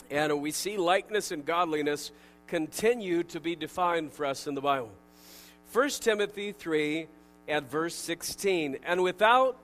And 0.09 0.41
we 0.41 0.51
see 0.51 0.77
likeness 0.77 1.31
and 1.31 1.45
godliness 1.45 2.11
continue 2.51 3.23
to 3.23 3.39
be 3.39 3.55
defined 3.55 4.11
for 4.11 4.25
us 4.25 4.45
in 4.45 4.55
the 4.55 4.61
Bible. 4.61 4.91
1 5.71 5.89
Timothy 6.01 6.51
3 6.51 7.07
and 7.47 7.65
verse 7.71 7.95
16. 7.95 8.79
And 8.85 9.01
without 9.01 9.55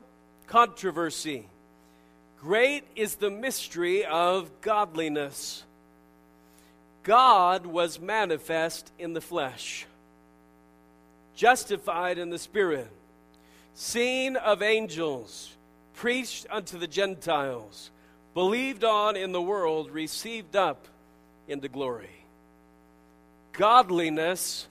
controversy, 0.48 1.50
great 2.40 2.86
is 2.96 3.16
the 3.16 3.30
mystery 3.30 4.06
of 4.06 4.50
godliness. 4.62 5.66
God 7.04 7.66
was 7.66 8.00
manifest 8.00 8.90
in 8.98 9.12
the 9.12 9.20
flesh, 9.20 9.86
justified 11.36 12.18
in 12.18 12.30
the 12.30 12.40
Spirit, 12.40 12.90
seen 13.74 14.38
of 14.38 14.62
angels, 14.62 15.52
preached 15.94 16.48
unto 16.50 16.78
the 16.78 16.88
Gentiles 16.88 17.92
believed 18.34 18.86
on 18.86 19.18
in 19.18 19.34
the 19.34 19.42
world, 19.42 19.92
received 19.92 20.56
up 20.56 20.88
into 21.50 21.68
glory. 21.68 22.27
Godliness, 23.58 24.68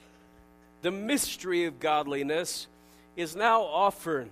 the 0.82 0.92
mystery 0.92 1.64
of 1.64 1.80
godliness, 1.80 2.68
is 3.16 3.34
now 3.34 3.62
offered 3.62 4.30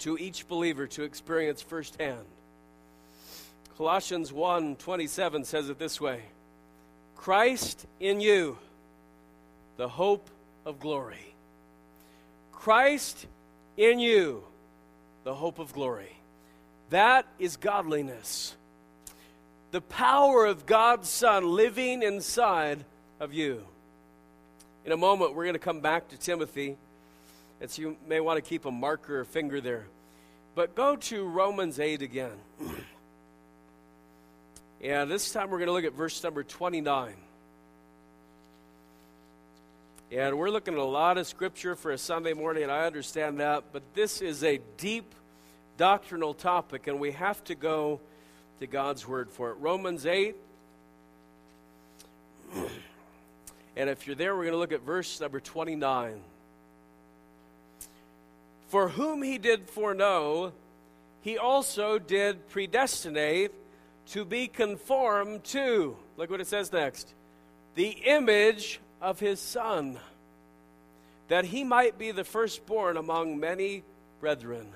to 0.00 0.16
each 0.18 0.48
believer 0.48 0.86
to 0.88 1.02
experience 1.02 1.60
firsthand. 1.60 2.24
Colossians 3.76 4.32
1 4.32 4.76
27 4.76 5.44
says 5.44 5.68
it 5.68 5.78
this 5.78 6.00
way 6.00 6.22
Christ 7.14 7.86
in 8.00 8.20
you, 8.20 8.56
the 9.76 9.88
hope 9.88 10.28
of 10.64 10.80
glory. 10.80 11.34
Christ 12.52 13.26
in 13.76 13.98
you, 13.98 14.42
the 15.24 15.34
hope 15.34 15.58
of 15.58 15.72
glory. 15.74 16.16
That 16.90 17.26
is 17.38 17.56
godliness. 17.56 18.56
The 19.72 19.82
power 19.82 20.46
of 20.46 20.64
God's 20.64 21.08
Son 21.10 21.52
living 21.52 22.02
inside 22.02 22.84
of 23.20 23.32
you. 23.32 23.64
In 24.84 24.92
a 24.92 24.96
moment, 24.96 25.34
we're 25.34 25.44
going 25.44 25.54
to 25.54 25.58
come 25.58 25.80
back 25.80 26.08
to 26.08 26.16
Timothy. 26.16 26.76
And 27.60 27.70
so 27.70 27.82
you 27.82 27.96
may 28.06 28.20
want 28.20 28.42
to 28.42 28.48
keep 28.48 28.64
a 28.64 28.70
marker 28.70 29.20
or 29.20 29.24
finger 29.24 29.60
there. 29.60 29.86
But 30.54 30.74
go 30.74 30.96
to 30.96 31.24
Romans 31.24 31.78
8 31.78 32.02
again. 32.02 32.32
yeah, 34.80 35.04
this 35.04 35.32
time 35.32 35.50
we're 35.50 35.58
going 35.58 35.68
to 35.68 35.72
look 35.72 35.84
at 35.84 35.92
verse 35.92 36.22
number 36.22 36.42
29. 36.42 37.14
And 40.10 40.38
we're 40.38 40.50
looking 40.50 40.74
at 40.74 40.80
a 40.80 40.84
lot 40.84 41.18
of 41.18 41.26
scripture 41.26 41.76
for 41.76 41.90
a 41.90 41.98
Sunday 41.98 42.32
morning, 42.32 42.62
and 42.62 42.72
I 42.72 42.86
understand 42.86 43.40
that, 43.40 43.64
but 43.72 43.82
this 43.94 44.22
is 44.22 44.42
a 44.42 44.58
deep 44.78 45.14
doctrinal 45.76 46.32
topic, 46.32 46.86
and 46.86 46.98
we 46.98 47.12
have 47.12 47.44
to 47.44 47.54
go 47.54 48.00
to 48.58 48.66
God's 48.66 49.06
word 49.06 49.30
for 49.30 49.50
it. 49.50 49.56
Romans 49.60 50.06
8. 50.06 50.34
And 53.78 53.88
if 53.88 54.08
you're 54.08 54.16
there, 54.16 54.34
we're 54.34 54.42
going 54.42 54.54
to 54.54 54.58
look 54.58 54.72
at 54.72 54.82
verse 54.82 55.20
number 55.20 55.38
29. 55.38 56.20
For 58.70 58.88
whom 58.88 59.22
he 59.22 59.38
did 59.38 59.70
foreknow, 59.70 60.52
he 61.20 61.38
also 61.38 62.00
did 62.00 62.48
predestinate 62.48 63.52
to 64.08 64.24
be 64.24 64.48
conformed 64.48 65.44
to, 65.44 65.96
look 66.16 66.28
what 66.28 66.40
it 66.40 66.48
says 66.48 66.72
next, 66.72 67.14
the 67.76 67.90
image 67.90 68.80
of 69.00 69.20
his 69.20 69.38
Son, 69.38 69.96
that 71.28 71.44
he 71.44 71.62
might 71.62 71.98
be 71.98 72.10
the 72.10 72.24
firstborn 72.24 72.96
among 72.96 73.38
many 73.38 73.84
brethren. 74.20 74.66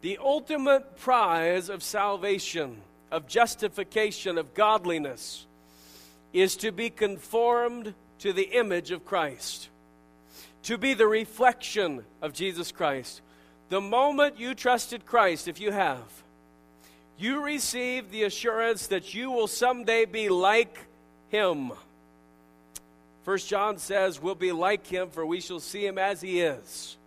The 0.00 0.18
ultimate 0.18 0.98
prize 0.98 1.68
of 1.68 1.84
salvation, 1.84 2.78
of 3.12 3.28
justification, 3.28 4.36
of 4.36 4.52
godliness, 4.52 5.46
is 6.42 6.56
to 6.56 6.70
be 6.70 6.90
conformed 6.90 7.94
to 8.18 8.32
the 8.32 8.50
image 8.58 8.90
of 8.90 9.06
Christ, 9.06 9.70
to 10.64 10.76
be 10.76 10.92
the 10.92 11.06
reflection 11.06 12.04
of 12.20 12.34
Jesus 12.34 12.72
Christ. 12.72 13.22
The 13.70 13.80
moment 13.80 14.38
you 14.38 14.54
trusted 14.54 15.06
Christ, 15.06 15.48
if 15.48 15.60
you 15.60 15.72
have, 15.72 16.02
you 17.18 17.42
receive 17.42 18.10
the 18.10 18.24
assurance 18.24 18.88
that 18.88 19.14
you 19.14 19.30
will 19.30 19.46
someday 19.46 20.04
be 20.04 20.28
like 20.28 20.78
him. 21.30 21.72
First 23.22 23.48
John 23.48 23.78
says, 23.78 24.20
We'll 24.20 24.34
be 24.34 24.52
like 24.52 24.86
him, 24.86 25.08
for 25.08 25.24
we 25.24 25.40
shall 25.40 25.60
see 25.60 25.86
him 25.86 25.96
as 25.96 26.20
he 26.20 26.42
is. 26.42 26.98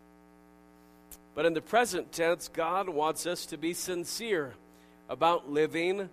But 1.35 1.45
in 1.45 1.53
the 1.53 1.61
present 1.61 2.11
tense, 2.11 2.47
God 2.47 2.89
wants 2.89 3.27
us 3.27 3.45
to 3.45 3.57
be 3.57 3.73
sincere 3.73 4.55
about 5.07 5.51
living 5.51 6.09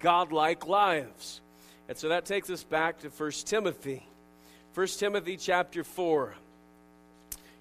godlike 0.00 0.66
lives. 0.66 1.40
And 1.88 1.96
so 1.96 2.10
that 2.10 2.26
takes 2.26 2.50
us 2.50 2.62
back 2.62 3.00
to 3.00 3.08
1 3.08 3.30
Timothy. 3.46 4.06
1 4.74 4.86
Timothy 4.86 5.38
chapter 5.38 5.82
4. 5.82 6.34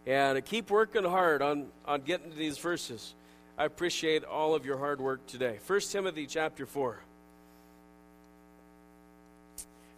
And 0.06 0.38
I 0.38 0.42
keep 0.42 0.70
working 0.70 1.06
hard 1.06 1.42
on, 1.42 1.68
on 1.86 2.02
getting 2.02 2.32
to 2.32 2.38
these 2.38 2.58
verses. 2.58 3.14
I 3.58 3.66
appreciate 3.66 4.24
all 4.24 4.54
of 4.54 4.66
your 4.66 4.78
hard 4.78 5.00
work 5.00 5.26
today. 5.28 5.60
1 5.66 5.80
Timothy 5.80 6.28
chapter 6.28 6.66
4. 6.66 7.00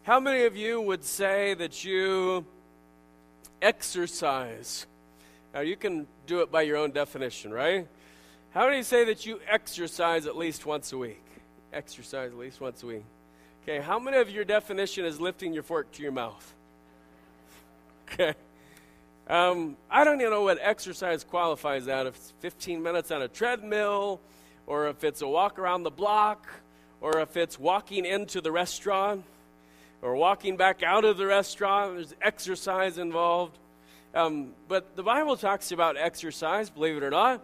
How 0.03 0.19
many 0.19 0.45
of 0.45 0.55
you 0.55 0.79
would 0.79 1.03
say 1.03 1.55
that 1.55 1.83
you 1.83 2.45
exercise? 3.61 4.85
Now, 5.53 5.61
you 5.61 5.75
can 5.75 6.07
do 6.25 6.41
it 6.41 6.51
by 6.51 6.61
your 6.61 6.77
own 6.77 6.91
definition, 6.91 7.51
right? 7.51 7.87
How 8.51 8.67
many 8.67 8.83
say 8.83 9.05
that 9.05 9.25
you 9.25 9.39
exercise 9.47 10.25
at 10.25 10.37
least 10.37 10.65
once 10.65 10.93
a 10.93 10.97
week? 10.97 11.23
Exercise 11.73 12.31
at 12.31 12.37
least 12.37 12.61
once 12.61 12.81
a 12.83 12.87
week. 12.87 13.03
Okay, 13.63 13.79
how 13.79 13.99
many 13.99 14.17
of 14.17 14.29
your 14.29 14.45
definition 14.45 15.05
is 15.05 15.19
lifting 15.19 15.53
your 15.53 15.63
fork 15.63 15.91
to 15.93 16.03
your 16.03 16.11
mouth? 16.11 16.53
Okay. 18.11 18.33
Um, 19.27 19.77
I 19.91 20.03
don't 20.03 20.19
even 20.19 20.33
know 20.33 20.41
what 20.41 20.57
exercise 20.59 21.23
qualifies 21.23 21.85
that. 21.85 22.07
If 22.07 22.15
it's 22.15 22.33
15 22.39 22.81
minutes 22.81 23.11
on 23.11 23.21
a 23.21 23.27
treadmill, 23.27 24.19
or 24.65 24.87
if 24.87 25.03
it's 25.03 25.21
a 25.21 25.27
walk 25.27 25.59
around 25.59 25.83
the 25.83 25.91
block, 25.91 26.47
or 27.01 27.19
if 27.19 27.37
it's 27.37 27.59
walking 27.59 28.05
into 28.05 28.41
the 28.41 28.51
restaurant, 28.51 29.23
or 30.01 30.15
walking 30.15 30.57
back 30.57 30.83
out 30.83 31.05
of 31.05 31.17
the 31.17 31.25
restaurant. 31.25 31.95
There's 31.95 32.15
exercise 32.21 32.97
involved. 32.97 33.57
Um, 34.13 34.53
but 34.67 34.95
the 34.95 35.03
Bible 35.03 35.37
talks 35.37 35.71
about 35.71 35.97
exercise, 35.97 36.69
believe 36.69 36.97
it 36.97 37.03
or 37.03 37.11
not, 37.11 37.41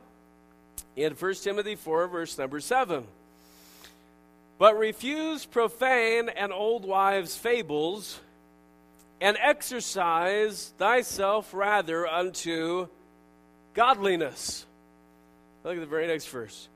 in 0.95 1.13
1 1.13 1.33
Timothy 1.35 1.75
4, 1.75 2.07
verse 2.07 2.37
number 2.37 2.59
7. 2.59 3.05
But 4.57 4.77
refuse 4.77 5.45
profane 5.45 6.29
and 6.29 6.53
old 6.53 6.85
wives' 6.85 7.35
fables, 7.35 8.19
and 9.19 9.37
exercise 9.41 10.73
thyself 10.77 11.53
rather 11.53 12.07
unto 12.07 12.87
godliness. 13.73 14.65
Look 15.63 15.75
at 15.75 15.79
the 15.79 15.85
very 15.85 16.07
next 16.07 16.27
verse. 16.27 16.69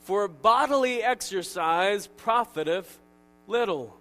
For 0.00 0.28
bodily 0.28 1.02
exercise 1.02 2.06
profiteth 2.06 2.98
little, 3.46 3.96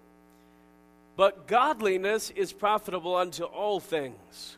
but 1.17 1.47
godliness 1.47 2.30
is 2.30 2.53
profitable 2.53 3.15
unto 3.15 3.43
all 3.43 3.80
things, 3.80 4.57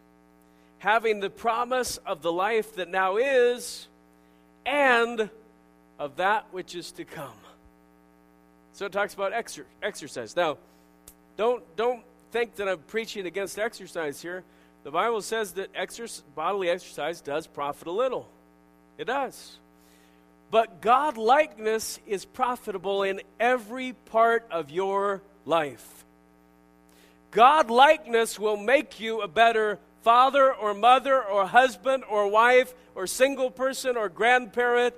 having 0.77 1.19
the 1.19 1.29
promise 1.29 1.97
of 2.05 2.21
the 2.21 2.31
life 2.31 2.75
that 2.75 2.89
now 2.89 3.17
is 3.17 3.87
and 4.65 5.29
of 5.97 6.17
that 6.17 6.45
which 6.51 6.75
is 6.75 6.91
to 6.93 7.05
come. 7.05 7.40
So 8.73 8.85
it 8.85 8.91
talks 8.91 9.13
about 9.13 9.33
exer- 9.33 9.65
exercise. 9.81 10.35
Now, 10.35 10.57
don't, 11.37 11.63
don't 11.75 12.03
think 12.31 12.55
that 12.55 12.67
I'm 12.67 12.79
preaching 12.79 13.25
against 13.25 13.59
exercise 13.59 14.21
here. 14.21 14.43
The 14.83 14.91
Bible 14.91 15.21
says 15.21 15.53
that 15.53 15.69
exercise, 15.75 16.23
bodily 16.35 16.69
exercise 16.69 17.21
does 17.21 17.47
profit 17.47 17.87
a 17.87 17.91
little. 17.91 18.27
It 18.97 19.05
does. 19.05 19.57
But 20.49 20.81
God 20.81 21.17
likeness 21.17 21.99
is 22.05 22.25
profitable 22.25 23.03
in 23.03 23.21
every 23.39 23.93
part 23.93 24.47
of 24.51 24.69
your 24.69 25.21
life. 25.45 26.05
God 27.31 27.69
likeness 27.69 28.37
will 28.37 28.57
make 28.57 28.99
you 28.99 29.21
a 29.21 29.27
better 29.27 29.79
father 30.01 30.53
or 30.53 30.73
mother 30.73 31.23
or 31.23 31.45
husband 31.45 32.03
or 32.09 32.27
wife 32.27 32.73
or 32.95 33.07
single 33.07 33.49
person 33.49 33.95
or 33.95 34.09
grandparent. 34.09 34.93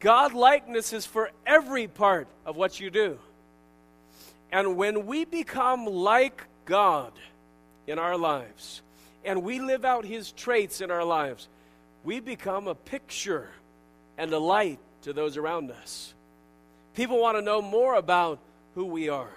God 0.00 0.32
likeness 0.32 0.92
is 0.92 1.06
for 1.06 1.30
every 1.46 1.88
part 1.88 2.28
of 2.46 2.56
what 2.56 2.78
you 2.80 2.90
do. 2.90 3.18
And 4.52 4.76
when 4.76 5.06
we 5.06 5.24
become 5.24 5.86
like 5.86 6.44
God 6.64 7.12
in 7.86 7.98
our 7.98 8.16
lives 8.16 8.82
and 9.24 9.42
we 9.42 9.60
live 9.60 9.84
out 9.84 10.04
His 10.04 10.32
traits 10.32 10.80
in 10.80 10.90
our 10.90 11.04
lives, 11.04 11.48
we 12.04 12.20
become 12.20 12.68
a 12.68 12.74
picture 12.74 13.48
and 14.16 14.32
a 14.32 14.38
light 14.38 14.78
to 15.02 15.12
those 15.12 15.36
around 15.36 15.70
us. 15.70 16.14
People 16.94 17.20
want 17.20 17.36
to 17.36 17.42
know 17.42 17.60
more 17.60 17.94
about 17.94 18.38
who 18.74 18.84
we 18.84 19.08
are. 19.08 19.30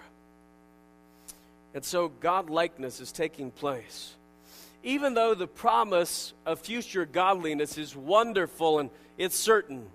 And 1.73 1.83
so 1.83 2.09
God 2.09 2.49
likeness 2.49 2.99
is 2.99 3.11
taking 3.11 3.51
place. 3.51 4.15
Even 4.83 5.13
though 5.13 5.35
the 5.35 5.47
promise 5.47 6.33
of 6.45 6.59
future 6.59 7.05
godliness 7.05 7.77
is 7.77 7.95
wonderful 7.95 8.79
and 8.79 8.89
it's 9.17 9.37
certain, 9.37 9.85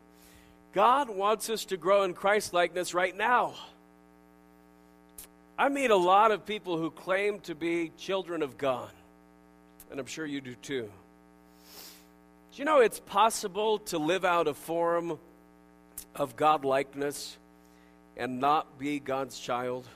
God 0.76 1.08
wants 1.08 1.48
us 1.48 1.64
to 1.64 1.78
grow 1.78 2.02
in 2.02 2.12
Christ 2.12 2.52
likeness 2.52 2.92
right 2.92 3.16
now. 3.16 3.54
I 5.58 5.70
meet 5.70 5.90
a 5.90 5.96
lot 5.96 6.32
of 6.32 6.44
people 6.44 6.76
who 6.76 6.90
claim 6.90 7.40
to 7.44 7.54
be 7.54 7.92
children 7.96 8.42
of 8.42 8.58
God, 8.58 8.90
and 9.90 9.98
I'm 9.98 10.04
sure 10.04 10.26
you 10.26 10.42
do 10.42 10.54
too. 10.54 10.82
Do 12.52 12.58
you 12.58 12.66
know 12.66 12.80
it's 12.80 13.00
possible 13.00 13.78
to 13.86 13.96
live 13.96 14.26
out 14.26 14.48
a 14.48 14.52
form 14.52 15.18
of 16.14 16.36
God 16.36 16.62
likeness 16.62 17.38
and 18.18 18.38
not 18.38 18.78
be 18.78 18.98
God's 18.98 19.40
child? 19.40 19.88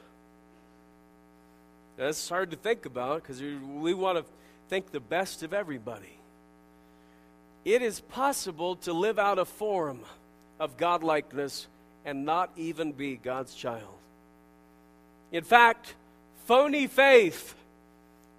That's 1.98 2.26
hard 2.26 2.52
to 2.52 2.56
think 2.56 2.86
about 2.86 3.22
because 3.22 3.42
we 3.42 3.92
want 3.92 4.16
to 4.16 4.24
think 4.70 4.92
the 4.92 5.00
best 5.00 5.42
of 5.42 5.52
everybody. 5.52 6.16
It 7.66 7.82
is 7.82 8.00
possible 8.00 8.76
to 8.76 8.94
live 8.94 9.18
out 9.18 9.38
a 9.38 9.44
form 9.44 10.00
of 10.60 10.76
godlikeness 10.76 11.66
and 12.04 12.24
not 12.24 12.50
even 12.56 12.92
be 12.92 13.16
God's 13.16 13.54
child. 13.54 13.98
In 15.32 15.42
fact, 15.42 15.94
phony 16.46 16.86
faith 16.86 17.54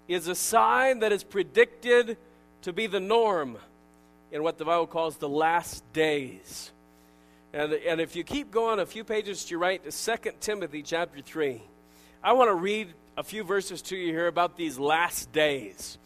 is 0.07 0.28
a 0.28 0.36
sign 0.36 0.99
that 0.99 1.11
is 1.11 1.24
predicted 1.24 2.17
to 2.61 2.72
be 2.72 2.88
the 2.88 2.99
norm 2.99 3.57
in 4.32 4.43
what 4.43 4.57
the 4.57 4.65
Bible 4.65 4.88
calls 4.88 5.17
the 5.17 5.30
last 5.30 5.84
days. 5.93 6.72
And, 7.53 7.74
and 7.74 7.99
if 7.99 8.15
you 8.15 8.24
keep 8.24 8.51
going 8.51 8.80
a 8.80 8.86
few 8.86 9.03
pages 9.03 9.43
to 9.45 9.51
your 9.51 9.59
right 9.59 9.84
to 9.84 10.17
2 10.17 10.32
Timothy 10.39 10.84
chapter 10.84 11.22
3, 11.22 11.61
I 12.24 12.34
want 12.34 12.49
to 12.49 12.55
read 12.55 12.88
a 13.17 13.24
few 13.24 13.43
verses 13.43 13.82
to 13.84 13.97
you 13.97 14.13
here 14.13 14.28
about 14.28 14.55
these 14.55 14.80
last 14.80 15.32
days. 15.34 15.97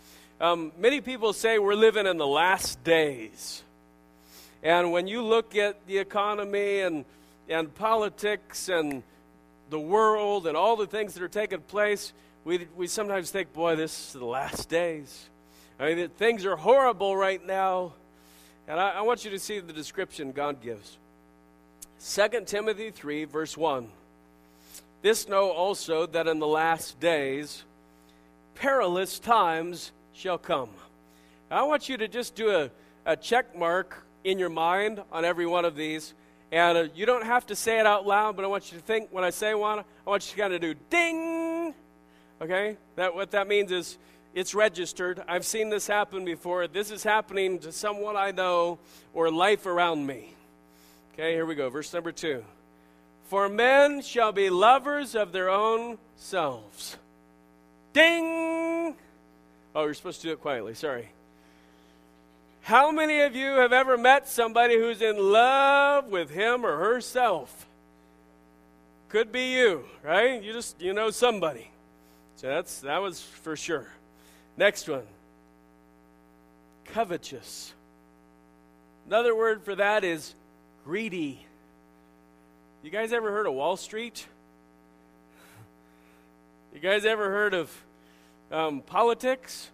Um, 0.42 0.72
many 0.78 1.02
people 1.02 1.34
say 1.34 1.60
we're 1.60 1.76
living 1.76 2.08
in 2.08 2.18
the 2.18 2.28
last 2.28 2.84
days. 2.84 3.64
And 4.66 4.92
when 4.92 5.06
you 5.06 5.22
look 5.22 5.56
at 5.56 5.86
the 5.86 6.00
economy 6.00 6.80
and, 6.80 7.06
and 7.48 7.74
politics 7.76 8.68
and 8.68 9.04
the 9.70 9.80
world 9.80 10.48
and 10.48 10.58
all 10.58 10.76
the 10.76 10.88
things 10.88 11.14
that 11.14 11.22
are 11.22 11.28
taking 11.28 11.62
place, 11.62 12.14
we, 12.44 12.68
we 12.76 12.88
sometimes 12.88 13.30
think, 13.30 13.54
boy, 13.54 13.76
this 13.76 14.08
is 14.08 14.14
the 14.14 14.26
last 14.26 14.68
days. 14.68 15.30
I 15.80 15.94
mean, 15.94 16.10
things 16.10 16.48
are 16.48 16.56
horrible 16.56 17.16
right 17.16 17.46
now. 17.46 17.94
And 18.68 18.80
I, 18.80 18.90
I 18.90 19.02
want 19.02 19.24
you 19.24 19.30
to 19.30 19.38
see 19.38 19.60
the 19.60 19.72
description 19.72 20.32
God 20.32 20.64
gives. 20.64 20.98
2 22.04 22.46
Timothy 22.48 22.90
3, 22.90 23.26
verse 23.26 23.56
1. 23.56 23.88
This 25.04 25.30
know 25.30 25.52
also 25.52 26.08
that 26.08 26.28
in 26.28 26.40
the 26.40 26.48
last 26.48 27.00
days 27.00 27.64
perilous 28.56 29.20
times 29.20 29.92
shall 30.14 30.40
come. 30.40 30.72
I 31.52 31.62
want 31.62 31.88
you 31.88 31.98
to 31.98 32.08
just 32.08 32.34
do 32.34 32.50
a, 32.50 32.72
a 33.06 33.16
check 33.16 33.56
mark 33.56 34.05
in 34.26 34.40
your 34.40 34.50
mind 34.50 35.02
on 35.12 35.24
every 35.24 35.46
one 35.46 35.64
of 35.64 35.76
these. 35.76 36.14
And 36.52 36.78
uh, 36.78 36.88
you 36.96 37.06
don't 37.06 37.24
have 37.24 37.46
to 37.48 37.56
say 37.56 37.80
it 37.80 37.86
out 37.86 38.06
loud, 38.06 38.36
but 38.36 38.44
I 38.44 38.48
want 38.48 38.72
you 38.72 38.78
to 38.78 38.84
think 38.84 39.10
when 39.12 39.24
I 39.24 39.30
say 39.30 39.54
one, 39.54 39.80
I 39.80 40.10
want 40.10 40.26
you 40.26 40.36
to 40.36 40.42
kind 40.42 40.54
of 40.54 40.60
do 40.60 40.74
ding. 40.90 41.74
Okay? 42.42 42.78
That 42.98 43.16
what 43.16 43.32
that 43.32 43.48
means 43.48 43.72
is 43.72 43.98
it's 44.34 44.54
registered. 44.54 45.24
I've 45.28 45.46
seen 45.46 45.70
this 45.70 45.88
happen 45.88 46.26
before. 46.26 46.68
This 46.68 46.92
is 46.92 47.04
happening 47.04 47.60
to 47.60 47.72
someone 47.72 48.18
I 48.18 48.32
know 48.32 48.80
or 49.14 49.32
life 49.32 49.66
around 49.66 50.06
me. 50.06 50.34
Okay, 51.14 51.32
here 51.32 51.46
we 51.46 51.56
go. 51.56 51.70
Verse 51.70 51.94
number 51.94 52.12
2. 52.12 52.44
For 53.30 53.48
men 53.48 54.02
shall 54.02 54.32
be 54.32 54.50
lovers 54.50 55.16
of 55.16 55.32
their 55.32 55.50
own 55.50 55.98
selves. 56.18 56.98
Ding! 57.94 58.96
Oh, 59.74 59.86
you're 59.86 59.94
supposed 59.94 60.22
to 60.22 60.28
do 60.28 60.34
it 60.34 60.42
quietly. 60.42 60.74
Sorry. 60.74 61.10
How 62.66 62.90
many 62.90 63.22
of 63.22 63.36
you 63.36 63.58
have 63.58 63.72
ever 63.72 63.96
met 63.96 64.28
somebody 64.28 64.76
who's 64.76 65.00
in 65.00 65.20
love 65.20 66.08
with 66.08 66.32
him 66.32 66.66
or 66.66 66.78
herself? 66.78 67.68
Could 69.10 69.32
be 69.32 69.54
you, 69.54 69.86
right? 70.02 70.42
You 70.42 70.52
just 70.52 70.82
you 70.82 70.92
know 70.92 71.12
somebody. 71.12 71.70
So 72.38 72.48
that's 72.48 72.80
that 72.80 73.04
was 73.04 73.22
for 73.22 73.56
sure. 73.56 73.88
Next 74.58 74.90
one. 74.90 75.04
Covetous. 76.86 77.72
Another 79.06 79.36
word 79.36 79.62
for 79.62 79.76
that 79.76 80.04
is 80.04 80.34
greedy. 80.86 81.46
You 82.82 82.90
guys 82.90 83.14
ever 83.14 83.32
heard 83.32 83.46
of 83.46 83.54
Wall 83.54 83.78
Street? 83.78 84.26
You 86.74 86.80
guys 86.80 87.06
ever 87.06 87.30
heard 87.30 87.54
of 87.54 87.84
um, 88.52 88.82
politics? 88.82 89.70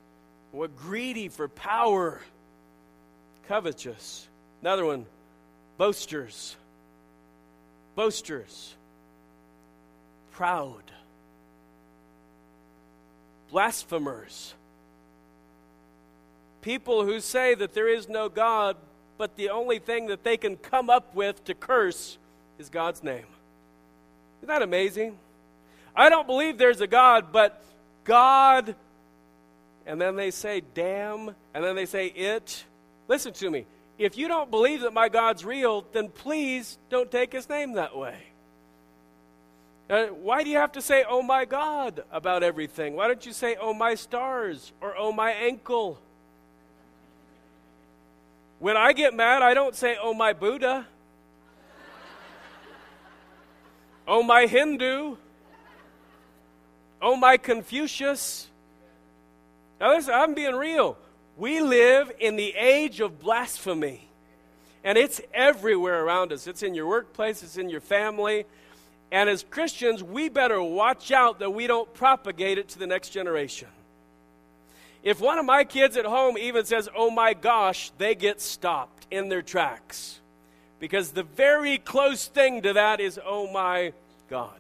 What 0.52 0.76
greedy 0.76 1.30
for 1.30 1.48
power, 1.48 2.20
covetous. 3.52 4.30
Another 4.62 4.86
one, 4.86 5.06
boasters. 5.78 6.56
Boasters. 7.96 8.76
Proud. 10.32 10.84
Blasphemers. 13.50 14.54
People 16.62 17.04
who 17.04 17.20
say 17.20 17.54
that 17.54 17.74
there 17.74 17.90
is 17.90 18.08
no 18.08 18.30
God, 18.30 18.78
but 19.18 19.36
the 19.36 19.50
only 19.50 19.80
thing 19.80 20.08
that 20.08 20.24
they 20.24 20.38
can 20.38 20.56
come 20.56 20.90
up 20.90 21.14
with 21.14 21.44
to 21.44 21.54
curse 21.54 22.18
is 22.58 22.70
God's 22.70 23.04
name. 23.04 23.26
Isn't 24.40 24.48
that 24.48 24.62
amazing? 24.62 25.18
I 25.94 26.08
don't 26.08 26.26
believe 26.26 26.58
there's 26.58 26.80
a 26.80 26.88
God, 26.88 27.34
but 27.34 27.62
God, 28.06 28.76
and 29.86 30.00
then 30.00 30.16
they 30.16 30.32
say, 30.32 30.62
damn, 30.74 31.36
and 31.54 31.62
then 31.62 31.76
they 31.76 31.86
say, 31.86 32.08
it. 32.08 32.64
Listen 33.12 33.34
to 33.34 33.50
me. 33.50 33.66
If 33.98 34.18
you 34.18 34.30
don't 34.30 34.50
believe 34.50 34.80
that 34.82 34.94
my 34.94 35.10
God's 35.10 35.44
real, 35.44 35.86
then 35.92 36.08
please 36.08 36.78
don't 36.90 37.12
take 37.12 37.34
his 37.34 37.50
name 37.50 37.74
that 37.74 37.94
way. 37.94 38.16
Uh, 39.90 40.06
why 40.06 40.46
do 40.46 40.50
you 40.50 40.56
have 40.56 40.72
to 40.72 40.82
say, 40.82 41.04
oh 41.06 41.22
my 41.22 41.44
God, 41.44 42.06
about 42.10 42.42
everything? 42.42 42.96
Why 42.96 43.08
don't 43.08 43.26
you 43.26 43.34
say, 43.34 43.58
oh 43.60 43.74
my 43.74 43.96
stars, 43.96 44.72
or 44.80 44.96
oh 44.98 45.12
my 45.12 45.32
ankle? 45.32 46.00
When 48.60 48.78
I 48.78 48.94
get 48.94 49.14
mad, 49.14 49.42
I 49.42 49.56
don't 49.56 49.76
say, 49.76 49.98
oh 50.02 50.14
my 50.14 50.32
Buddha, 50.32 50.88
oh 54.08 54.24
my 54.24 54.46
Hindu. 54.46 55.18
Oh, 57.02 57.18
my 57.18 57.36
Confucius. 57.36 58.48
Now, 59.82 59.96
listen, 59.96 60.14
I'm 60.14 60.34
being 60.34 60.56
real. 60.56 60.96
We 61.38 61.62
live 61.62 62.12
in 62.20 62.36
the 62.36 62.54
age 62.56 63.00
of 63.00 63.20
blasphemy, 63.20 64.08
and 64.84 64.98
it's 64.98 65.22
everywhere 65.34 66.04
around 66.04 66.32
us. 66.34 66.48
It's 66.48 66.64
in 66.64 66.76
your 66.76 66.88
workplace, 66.88 67.42
it's 67.42 67.58
in 67.58 67.70
your 67.70 67.82
family. 67.82 68.46
And 69.12 69.30
as 69.30 69.44
Christians, 69.50 70.02
we 70.04 70.30
better 70.30 70.62
watch 70.62 71.12
out 71.12 71.40
that 71.40 71.52
we 71.52 71.68
don't 71.68 71.94
propagate 71.94 72.58
it 72.58 72.70
to 72.70 72.80
the 72.80 72.88
next 72.88 73.10
generation. 73.10 73.68
If 75.04 75.20
one 75.20 75.40
of 75.40 75.46
my 75.46 75.64
kids 75.64 75.98
at 75.98 76.06
home 76.06 76.38
even 76.38 76.66
says, 76.66 76.88
oh 76.96 77.10
my 77.10 77.34
gosh, 77.34 77.92
they 77.98 78.16
get 78.16 78.40
stopped 78.40 79.08
in 79.10 79.30
their 79.30 79.42
tracks. 79.42 80.20
Because 80.80 81.12
the 81.12 81.24
very 81.24 81.78
close 81.78 82.28
thing 82.28 82.62
to 82.62 82.74
that 82.74 83.00
is, 83.00 83.20
oh 83.24 83.52
my 83.52 83.94
God. 84.30 84.60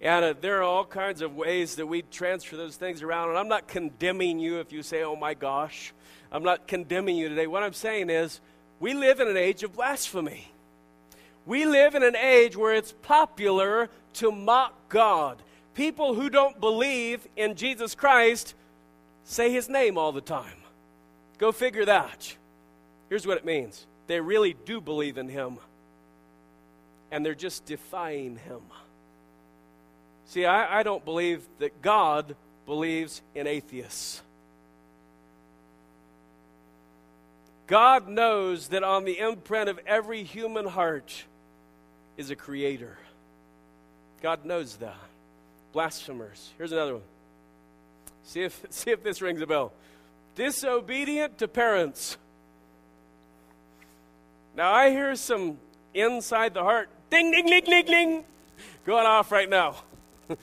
And 0.00 0.24
uh, 0.24 0.34
there 0.40 0.58
are 0.58 0.62
all 0.62 0.84
kinds 0.84 1.22
of 1.22 1.34
ways 1.34 1.76
that 1.76 1.86
we 1.86 2.02
transfer 2.02 2.56
those 2.56 2.76
things 2.76 3.02
around. 3.02 3.30
And 3.30 3.38
I'm 3.38 3.48
not 3.48 3.66
condemning 3.66 4.38
you 4.38 4.60
if 4.60 4.72
you 4.72 4.82
say, 4.82 5.02
oh 5.02 5.16
my 5.16 5.34
gosh. 5.34 5.92
I'm 6.30 6.42
not 6.42 6.66
condemning 6.66 7.16
you 7.16 7.28
today. 7.28 7.46
What 7.46 7.62
I'm 7.62 7.72
saying 7.72 8.10
is, 8.10 8.40
we 8.78 8.92
live 8.92 9.20
in 9.20 9.28
an 9.28 9.36
age 9.36 9.62
of 9.62 9.72
blasphemy. 9.72 10.48
We 11.46 11.64
live 11.64 11.94
in 11.94 12.02
an 12.02 12.16
age 12.16 12.56
where 12.56 12.74
it's 12.74 12.92
popular 13.02 13.88
to 14.14 14.32
mock 14.32 14.88
God. 14.88 15.42
People 15.74 16.14
who 16.14 16.28
don't 16.28 16.60
believe 16.60 17.26
in 17.36 17.54
Jesus 17.54 17.94
Christ 17.94 18.54
say 19.24 19.52
his 19.52 19.68
name 19.68 19.96
all 19.96 20.12
the 20.12 20.20
time. 20.20 20.56
Go 21.38 21.52
figure 21.52 21.84
that. 21.84 22.34
Here's 23.08 23.26
what 23.26 23.36
it 23.36 23.44
means 23.44 23.86
they 24.06 24.20
really 24.20 24.56
do 24.64 24.80
believe 24.80 25.18
in 25.18 25.28
him, 25.28 25.58
and 27.10 27.24
they're 27.24 27.34
just 27.34 27.64
defying 27.66 28.36
him. 28.36 28.62
See, 30.26 30.44
I, 30.44 30.80
I 30.80 30.82
don't 30.82 31.04
believe 31.04 31.46
that 31.58 31.82
God 31.82 32.34
believes 32.66 33.22
in 33.34 33.46
atheists. 33.46 34.22
God 37.66 38.08
knows 38.08 38.68
that 38.68 38.84
on 38.84 39.04
the 39.04 39.18
imprint 39.18 39.68
of 39.68 39.80
every 39.86 40.22
human 40.22 40.66
heart 40.66 41.24
is 42.16 42.30
a 42.30 42.36
creator. 42.36 42.96
God 44.22 44.44
knows 44.44 44.76
that. 44.76 44.96
Blasphemers. 45.72 46.50
Here's 46.58 46.72
another 46.72 46.94
one. 46.94 47.02
See 48.24 48.42
if, 48.42 48.64
see 48.70 48.90
if 48.90 49.02
this 49.02 49.20
rings 49.20 49.40
a 49.40 49.46
bell. 49.46 49.72
Disobedient 50.34 51.38
to 51.38 51.48
parents. 51.48 52.16
Now 54.56 54.72
I 54.72 54.90
hear 54.90 55.14
some 55.16 55.58
inside 55.92 56.54
the 56.54 56.62
heart 56.62 56.88
ding, 57.10 57.30
ding, 57.30 57.46
ding, 57.46 57.64
ding, 57.64 57.86
ding 57.86 58.24
going 58.84 59.06
off 59.06 59.32
right 59.32 59.48
now. 59.48 59.76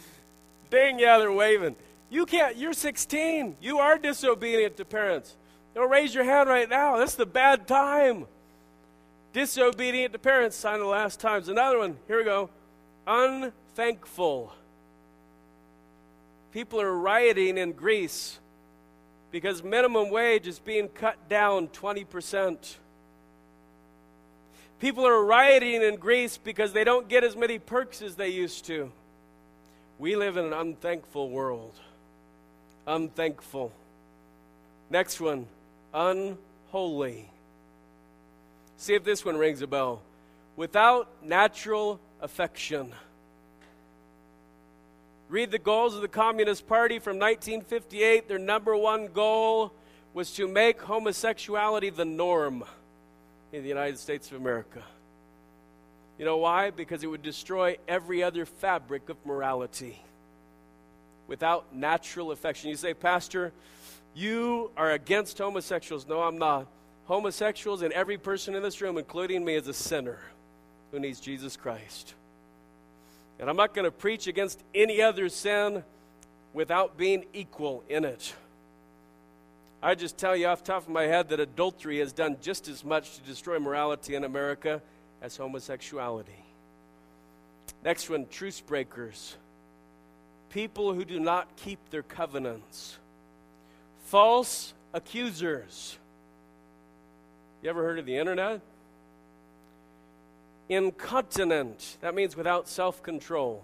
Dang, 0.69 0.99
yeah, 0.99 1.17
they're 1.17 1.31
waving. 1.31 1.75
You 2.09 2.25
can't, 2.25 2.57
you're 2.57 2.73
16. 2.73 3.57
You 3.61 3.79
are 3.79 3.97
disobedient 3.97 4.77
to 4.77 4.85
parents. 4.85 5.35
Don't 5.73 5.89
raise 5.89 6.13
your 6.13 6.23
hand 6.23 6.49
right 6.49 6.69
now. 6.69 6.97
That's 6.97 7.15
the 7.15 7.25
bad 7.25 7.67
time. 7.67 8.27
Disobedient 9.33 10.13
to 10.13 10.19
parents, 10.19 10.55
sign 10.55 10.79
the 10.79 10.85
last 10.85 11.19
times. 11.19 11.49
Another 11.49 11.79
one, 11.79 11.97
here 12.07 12.17
we 12.17 12.23
go. 12.23 12.49
Unthankful. 13.07 14.53
People 16.51 16.79
are 16.79 16.93
rioting 16.93 17.57
in 17.57 17.71
Greece 17.71 18.39
because 19.31 19.63
minimum 19.63 20.11
wage 20.11 20.47
is 20.47 20.59
being 20.59 20.87
cut 20.87 21.27
down 21.27 21.67
20%. 21.69 22.75
People 24.79 25.07
are 25.07 25.23
rioting 25.25 25.81
in 25.81 25.95
Greece 25.95 26.37
because 26.37 26.73
they 26.73 26.83
don't 26.83 27.09
get 27.09 27.23
as 27.23 27.35
many 27.35 27.57
perks 27.57 28.03
as 28.03 28.15
they 28.15 28.29
used 28.29 28.65
to. 28.65 28.91
We 29.99 30.15
live 30.15 30.37
in 30.37 30.45
an 30.45 30.53
unthankful 30.53 31.29
world. 31.29 31.73
Unthankful. 32.87 33.71
Next 34.89 35.21
one, 35.21 35.47
unholy. 35.93 37.29
See 38.77 38.93
if 38.95 39.03
this 39.03 39.23
one 39.23 39.37
rings 39.37 39.61
a 39.61 39.67
bell. 39.67 40.01
Without 40.55 41.07
natural 41.23 41.99
affection. 42.21 42.91
Read 45.29 45.51
the 45.51 45.59
goals 45.59 45.95
of 45.95 46.01
the 46.01 46.07
Communist 46.07 46.67
Party 46.67 46.99
from 46.99 47.17
1958. 47.17 48.27
Their 48.27 48.37
number 48.37 48.75
one 48.75 49.07
goal 49.07 49.73
was 50.13 50.31
to 50.33 50.47
make 50.47 50.81
homosexuality 50.81 51.89
the 51.89 52.05
norm 52.05 52.63
in 53.51 53.63
the 53.63 53.69
United 53.69 53.97
States 53.97 54.29
of 54.31 54.39
America. 54.39 54.83
You 56.17 56.25
know 56.25 56.37
why? 56.37 56.69
Because 56.69 57.03
it 57.03 57.07
would 57.07 57.23
destroy 57.23 57.77
every 57.87 58.23
other 58.23 58.45
fabric 58.45 59.09
of 59.09 59.17
morality 59.25 59.99
without 61.27 61.73
natural 61.73 62.31
affection. 62.31 62.69
You 62.69 62.75
say, 62.75 62.93
Pastor, 62.93 63.51
you 64.13 64.71
are 64.77 64.91
against 64.91 65.37
homosexuals. 65.37 66.07
No, 66.07 66.21
I'm 66.21 66.37
not. 66.37 66.67
Homosexuals 67.05 67.81
and 67.81 67.91
every 67.93 68.17
person 68.17 68.55
in 68.55 68.63
this 68.63 68.79
room, 68.79 68.97
including 68.97 69.43
me, 69.43 69.55
is 69.55 69.67
a 69.67 69.73
sinner 69.73 70.19
who 70.91 70.99
needs 70.99 71.19
Jesus 71.19 71.57
Christ. 71.57 72.13
And 73.39 73.49
I'm 73.49 73.57
not 73.57 73.73
going 73.73 73.85
to 73.85 73.91
preach 73.91 74.27
against 74.27 74.61
any 74.75 75.01
other 75.01 75.27
sin 75.27 75.83
without 76.53 76.97
being 76.97 77.25
equal 77.33 77.83
in 77.89 78.05
it. 78.05 78.33
I 79.81 79.95
just 79.95 80.17
tell 80.17 80.35
you 80.35 80.47
off 80.47 80.63
top 80.63 80.83
of 80.83 80.89
my 80.89 81.03
head 81.03 81.29
that 81.29 81.41
adultery 81.41 81.99
has 81.99 82.13
done 82.13 82.37
just 82.41 82.69
as 82.69 82.85
much 82.85 83.15
to 83.15 83.21
destroy 83.23 83.59
morality 83.59 84.15
in 84.15 84.23
America 84.23 84.81
as 85.23 85.37
homosexuality. 85.37 86.43
Next 87.83 88.09
one, 88.09 88.27
truce 88.27 88.59
breakers. 88.59 89.35
People 90.49 90.93
who 90.93 91.05
do 91.05 91.19
not 91.19 91.47
keep 91.55 91.79
their 91.89 92.03
covenants. 92.03 92.97
False 94.05 94.73
accusers. 94.93 95.97
You 97.63 97.69
ever 97.69 97.81
heard 97.81 97.97
of 97.97 98.05
the 98.05 98.17
internet? 98.17 98.59
Incontinent. 100.67 101.97
That 102.01 102.13
means 102.13 102.35
without 102.35 102.67
self 102.67 103.01
control. 103.01 103.63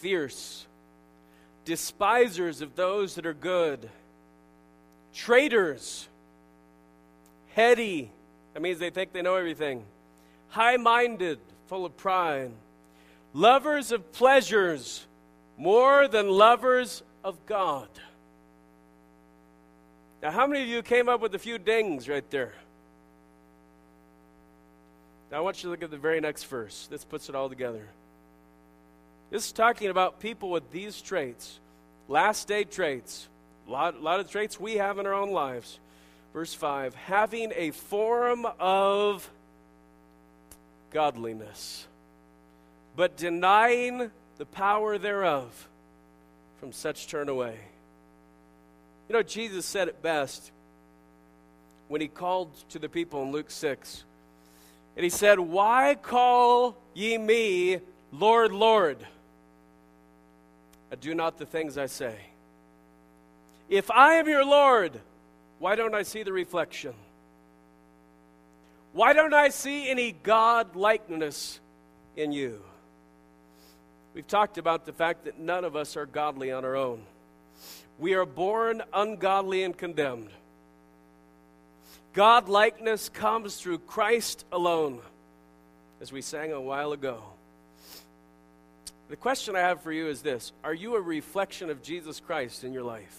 Fierce. 0.00 0.66
Despisers 1.66 2.62
of 2.62 2.74
those 2.74 3.16
that 3.16 3.26
are 3.26 3.34
good. 3.34 3.88
Traitors. 5.14 6.08
Heady. 7.54 8.10
That 8.54 8.62
means 8.62 8.78
they 8.78 8.90
think 8.90 9.12
they 9.12 9.22
know 9.22 9.36
everything 9.36 9.84
high 10.48 10.76
minded, 10.76 11.38
full 11.66 11.84
of 11.84 11.96
pride, 11.96 12.52
lovers 13.32 13.92
of 13.92 14.12
pleasures 14.12 15.06
more 15.56 16.08
than 16.08 16.28
lovers 16.28 17.02
of 17.24 17.44
God. 17.46 17.88
Now, 20.22 20.30
how 20.30 20.46
many 20.46 20.62
of 20.62 20.68
you 20.68 20.82
came 20.82 21.08
up 21.08 21.20
with 21.20 21.34
a 21.34 21.38
few 21.38 21.58
dings 21.58 22.08
right 22.08 22.28
there? 22.30 22.52
Now, 25.30 25.38
I 25.38 25.40
want 25.40 25.58
you 25.58 25.62
to 25.62 25.70
look 25.70 25.82
at 25.82 25.90
the 25.90 25.96
very 25.96 26.20
next 26.20 26.44
verse. 26.44 26.86
This 26.90 27.04
puts 27.04 27.28
it 27.28 27.34
all 27.34 27.48
together. 27.48 27.86
This 29.30 29.46
is 29.46 29.52
talking 29.52 29.88
about 29.88 30.20
people 30.20 30.50
with 30.50 30.70
these 30.70 31.02
traits, 31.02 31.58
last 32.08 32.46
day 32.46 32.64
traits, 32.64 33.28
a 33.66 33.70
lot, 33.70 34.00
lot 34.00 34.20
of 34.20 34.30
traits 34.30 34.60
we 34.60 34.74
have 34.74 34.98
in 34.98 35.06
our 35.06 35.14
own 35.14 35.32
lives. 35.32 35.80
Verse 36.32 36.54
5 36.54 36.94
having 36.94 37.52
a 37.56 37.70
form 37.70 38.46
of 38.60 39.28
godliness, 40.90 41.86
but 42.94 43.16
denying 43.16 44.10
the 44.38 44.46
power 44.46 44.98
thereof, 44.98 45.68
from 46.60 46.72
such 46.72 47.06
turn 47.08 47.28
away. 47.28 47.58
You 49.08 49.14
know, 49.14 49.22
Jesus 49.22 49.64
said 49.66 49.88
it 49.88 50.02
best 50.02 50.50
when 51.88 52.00
he 52.00 52.08
called 52.08 52.50
to 52.70 52.78
the 52.78 52.88
people 52.88 53.22
in 53.22 53.30
Luke 53.30 53.50
6. 53.50 54.04
And 54.96 55.04
he 55.04 55.10
said, 55.10 55.38
Why 55.38 55.96
call 56.00 56.76
ye 56.94 57.18
me 57.18 57.80
Lord, 58.12 58.52
Lord? 58.52 58.98
I 60.90 60.96
do 60.96 61.14
not 61.14 61.38
the 61.38 61.46
things 61.46 61.76
I 61.78 61.86
say. 61.86 62.16
If 63.68 63.90
I 63.90 64.14
am 64.14 64.28
your 64.28 64.44
Lord, 64.44 65.00
why 65.58 65.76
don't 65.76 65.94
I 65.94 66.02
see 66.02 66.22
the 66.22 66.32
reflection? 66.32 66.94
Why 68.96 69.12
don't 69.12 69.34
I 69.34 69.50
see 69.50 69.90
any 69.90 70.12
God 70.12 70.74
likeness 70.74 71.60
in 72.16 72.32
you? 72.32 72.62
We've 74.14 74.26
talked 74.26 74.56
about 74.56 74.86
the 74.86 74.92
fact 74.94 75.26
that 75.26 75.38
none 75.38 75.66
of 75.66 75.76
us 75.76 75.98
are 75.98 76.06
godly 76.06 76.50
on 76.50 76.64
our 76.64 76.76
own. 76.76 77.02
We 77.98 78.14
are 78.14 78.24
born 78.24 78.82
ungodly 78.94 79.64
and 79.64 79.76
condemned. 79.76 80.30
God 82.14 82.48
likeness 82.48 83.10
comes 83.10 83.56
through 83.56 83.80
Christ 83.80 84.46
alone, 84.50 85.00
as 86.00 86.10
we 86.10 86.22
sang 86.22 86.52
a 86.52 86.60
while 86.62 86.92
ago. 86.92 87.22
The 89.10 89.16
question 89.16 89.56
I 89.56 89.60
have 89.60 89.82
for 89.82 89.92
you 89.92 90.08
is 90.08 90.22
this 90.22 90.52
Are 90.64 90.72
you 90.72 90.96
a 90.96 91.02
reflection 91.02 91.68
of 91.68 91.82
Jesus 91.82 92.18
Christ 92.18 92.64
in 92.64 92.72
your 92.72 92.84
life? 92.84 93.18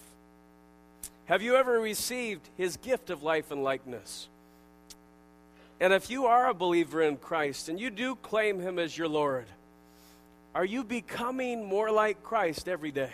Have 1.26 1.40
you 1.40 1.54
ever 1.54 1.78
received 1.78 2.48
his 2.56 2.76
gift 2.78 3.10
of 3.10 3.22
life 3.22 3.52
and 3.52 3.62
likeness? 3.62 4.28
And 5.80 5.92
if 5.92 6.10
you 6.10 6.26
are 6.26 6.48
a 6.48 6.54
believer 6.54 7.02
in 7.02 7.16
Christ 7.16 7.68
and 7.68 7.78
you 7.78 7.90
do 7.90 8.16
claim 8.16 8.60
him 8.60 8.78
as 8.78 8.96
your 8.96 9.08
Lord, 9.08 9.46
are 10.54 10.64
you 10.64 10.82
becoming 10.82 11.64
more 11.64 11.90
like 11.90 12.22
Christ 12.22 12.68
every 12.68 12.90
day? 12.90 13.12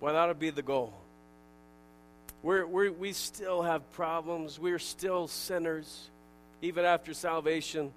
Well, 0.00 0.14
that 0.14 0.28
would 0.28 0.38
be 0.38 0.50
the 0.50 0.62
goal. 0.62 0.92
We're, 2.42 2.66
we're, 2.66 2.92
we 2.92 3.12
still 3.14 3.62
have 3.62 3.90
problems. 3.92 4.58
We're 4.60 4.78
still 4.78 5.28
sinners. 5.28 6.10
Even 6.62 6.84
after 6.84 7.14
salvation, 7.14 7.92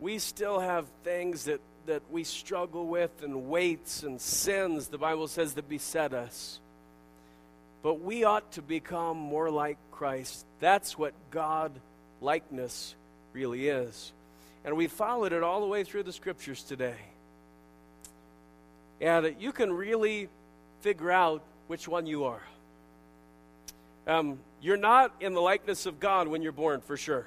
we 0.00 0.18
still 0.18 0.58
have 0.58 0.86
things 1.04 1.44
that, 1.44 1.60
that 1.86 2.02
we 2.10 2.24
struggle 2.24 2.86
with 2.86 3.22
and 3.22 3.48
weights 3.48 4.02
and 4.02 4.20
sins, 4.20 4.88
the 4.88 4.98
Bible 4.98 5.28
says, 5.28 5.54
that 5.54 5.68
beset 5.68 6.12
us. 6.12 6.58
But 7.82 8.00
we 8.00 8.24
ought 8.24 8.52
to 8.52 8.62
become 8.62 9.16
more 9.16 9.50
like 9.50 9.78
Christ. 9.90 10.44
That's 10.58 10.98
what 10.98 11.14
God 11.30 11.72
likeness 12.24 12.94
really 13.32 13.68
is. 13.68 14.12
And 14.64 14.76
we 14.76 14.86
followed 14.86 15.32
it 15.32 15.42
all 15.42 15.60
the 15.60 15.66
way 15.66 15.84
through 15.84 16.04
the 16.04 16.12
scriptures 16.12 16.62
today. 16.62 16.96
And 19.00 19.36
you 19.38 19.52
can 19.52 19.72
really 19.72 20.28
figure 20.80 21.10
out 21.10 21.42
which 21.66 21.86
one 21.86 22.06
you 22.06 22.24
are. 22.24 22.42
Um, 24.06 24.38
you're 24.60 24.78
not 24.78 25.14
in 25.20 25.34
the 25.34 25.40
likeness 25.40 25.86
of 25.86 26.00
God 26.00 26.28
when 26.28 26.42
you're 26.42 26.52
born, 26.52 26.80
for 26.80 26.96
sure. 26.96 27.26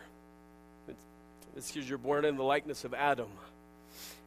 It's 1.56 1.72
because 1.72 1.88
you're 1.88 1.98
born 1.98 2.26
in 2.26 2.36
the 2.36 2.44
likeness 2.44 2.84
of 2.84 2.94
Adam. 2.94 3.30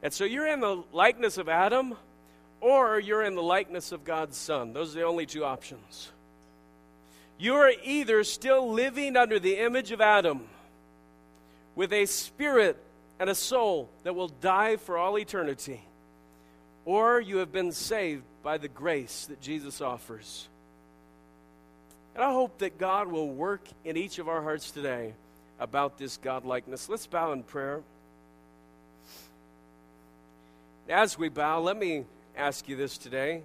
And 0.03 0.12
so 0.12 0.25
you're 0.25 0.47
in 0.47 0.61
the 0.61 0.83
likeness 0.93 1.39
of 1.39 1.49
Adam, 1.49 1.95
or 2.61 2.99
you're 2.99 3.23
in 3.23 3.35
the 3.35 3.43
likeness 3.43 3.93
of 3.93 4.05
God's 4.05 4.37
Son. 4.37 4.73
Those 4.73 4.95
are 4.95 5.01
the 5.01 5.05
only 5.05 5.27
two 5.27 5.45
options. 5.45 6.11
You 7.39 7.55
are 7.55 7.73
either 7.85 8.23
still 8.25 8.71
living 8.73 9.16
under 9.16 9.39
the 9.39 9.57
image 9.57 9.93
of 9.93 10.01
Adam 10.01 10.49
with 11.75 11.93
a 11.93 12.07
spirit 12.07 12.77
and 13.18 13.31
a 13.31 13.35
soul 13.35 13.89
that 14.03 14.14
will 14.14 14.29
die 14.29 14.77
for 14.77 14.97
all 14.97 15.18
eternity, 15.18 15.83
or 16.85 17.21
you 17.21 17.39
have 17.39 17.53
been 17.53 17.73
saved 17.73 18.23
by 18.43 18.59
the 18.59 18.68
grace 18.68 19.27
that 19.27 19.41
Jesus 19.41 19.81
offers. 19.81 20.49
And 22.14 22.25
I 22.25 22.33
hope 22.33 22.59
that 22.59 22.79
God 22.79 23.09
will 23.09 23.29
work 23.29 23.62
in 23.85 23.97
each 23.97 24.18
of 24.18 24.29
our 24.29 24.43
hearts 24.43 24.71
today 24.71 25.14
about 25.59 25.99
this 25.99 26.18
godlikeness. 26.18 26.89
Let's 26.89 27.07
bow 27.07 27.33
in 27.33 27.43
prayer. 27.43 27.83
As 30.89 31.16
we 31.16 31.29
bow, 31.29 31.61
let 31.61 31.77
me 31.77 32.05
ask 32.37 32.68
you 32.68 32.75
this 32.75 32.99
today. 32.99 33.43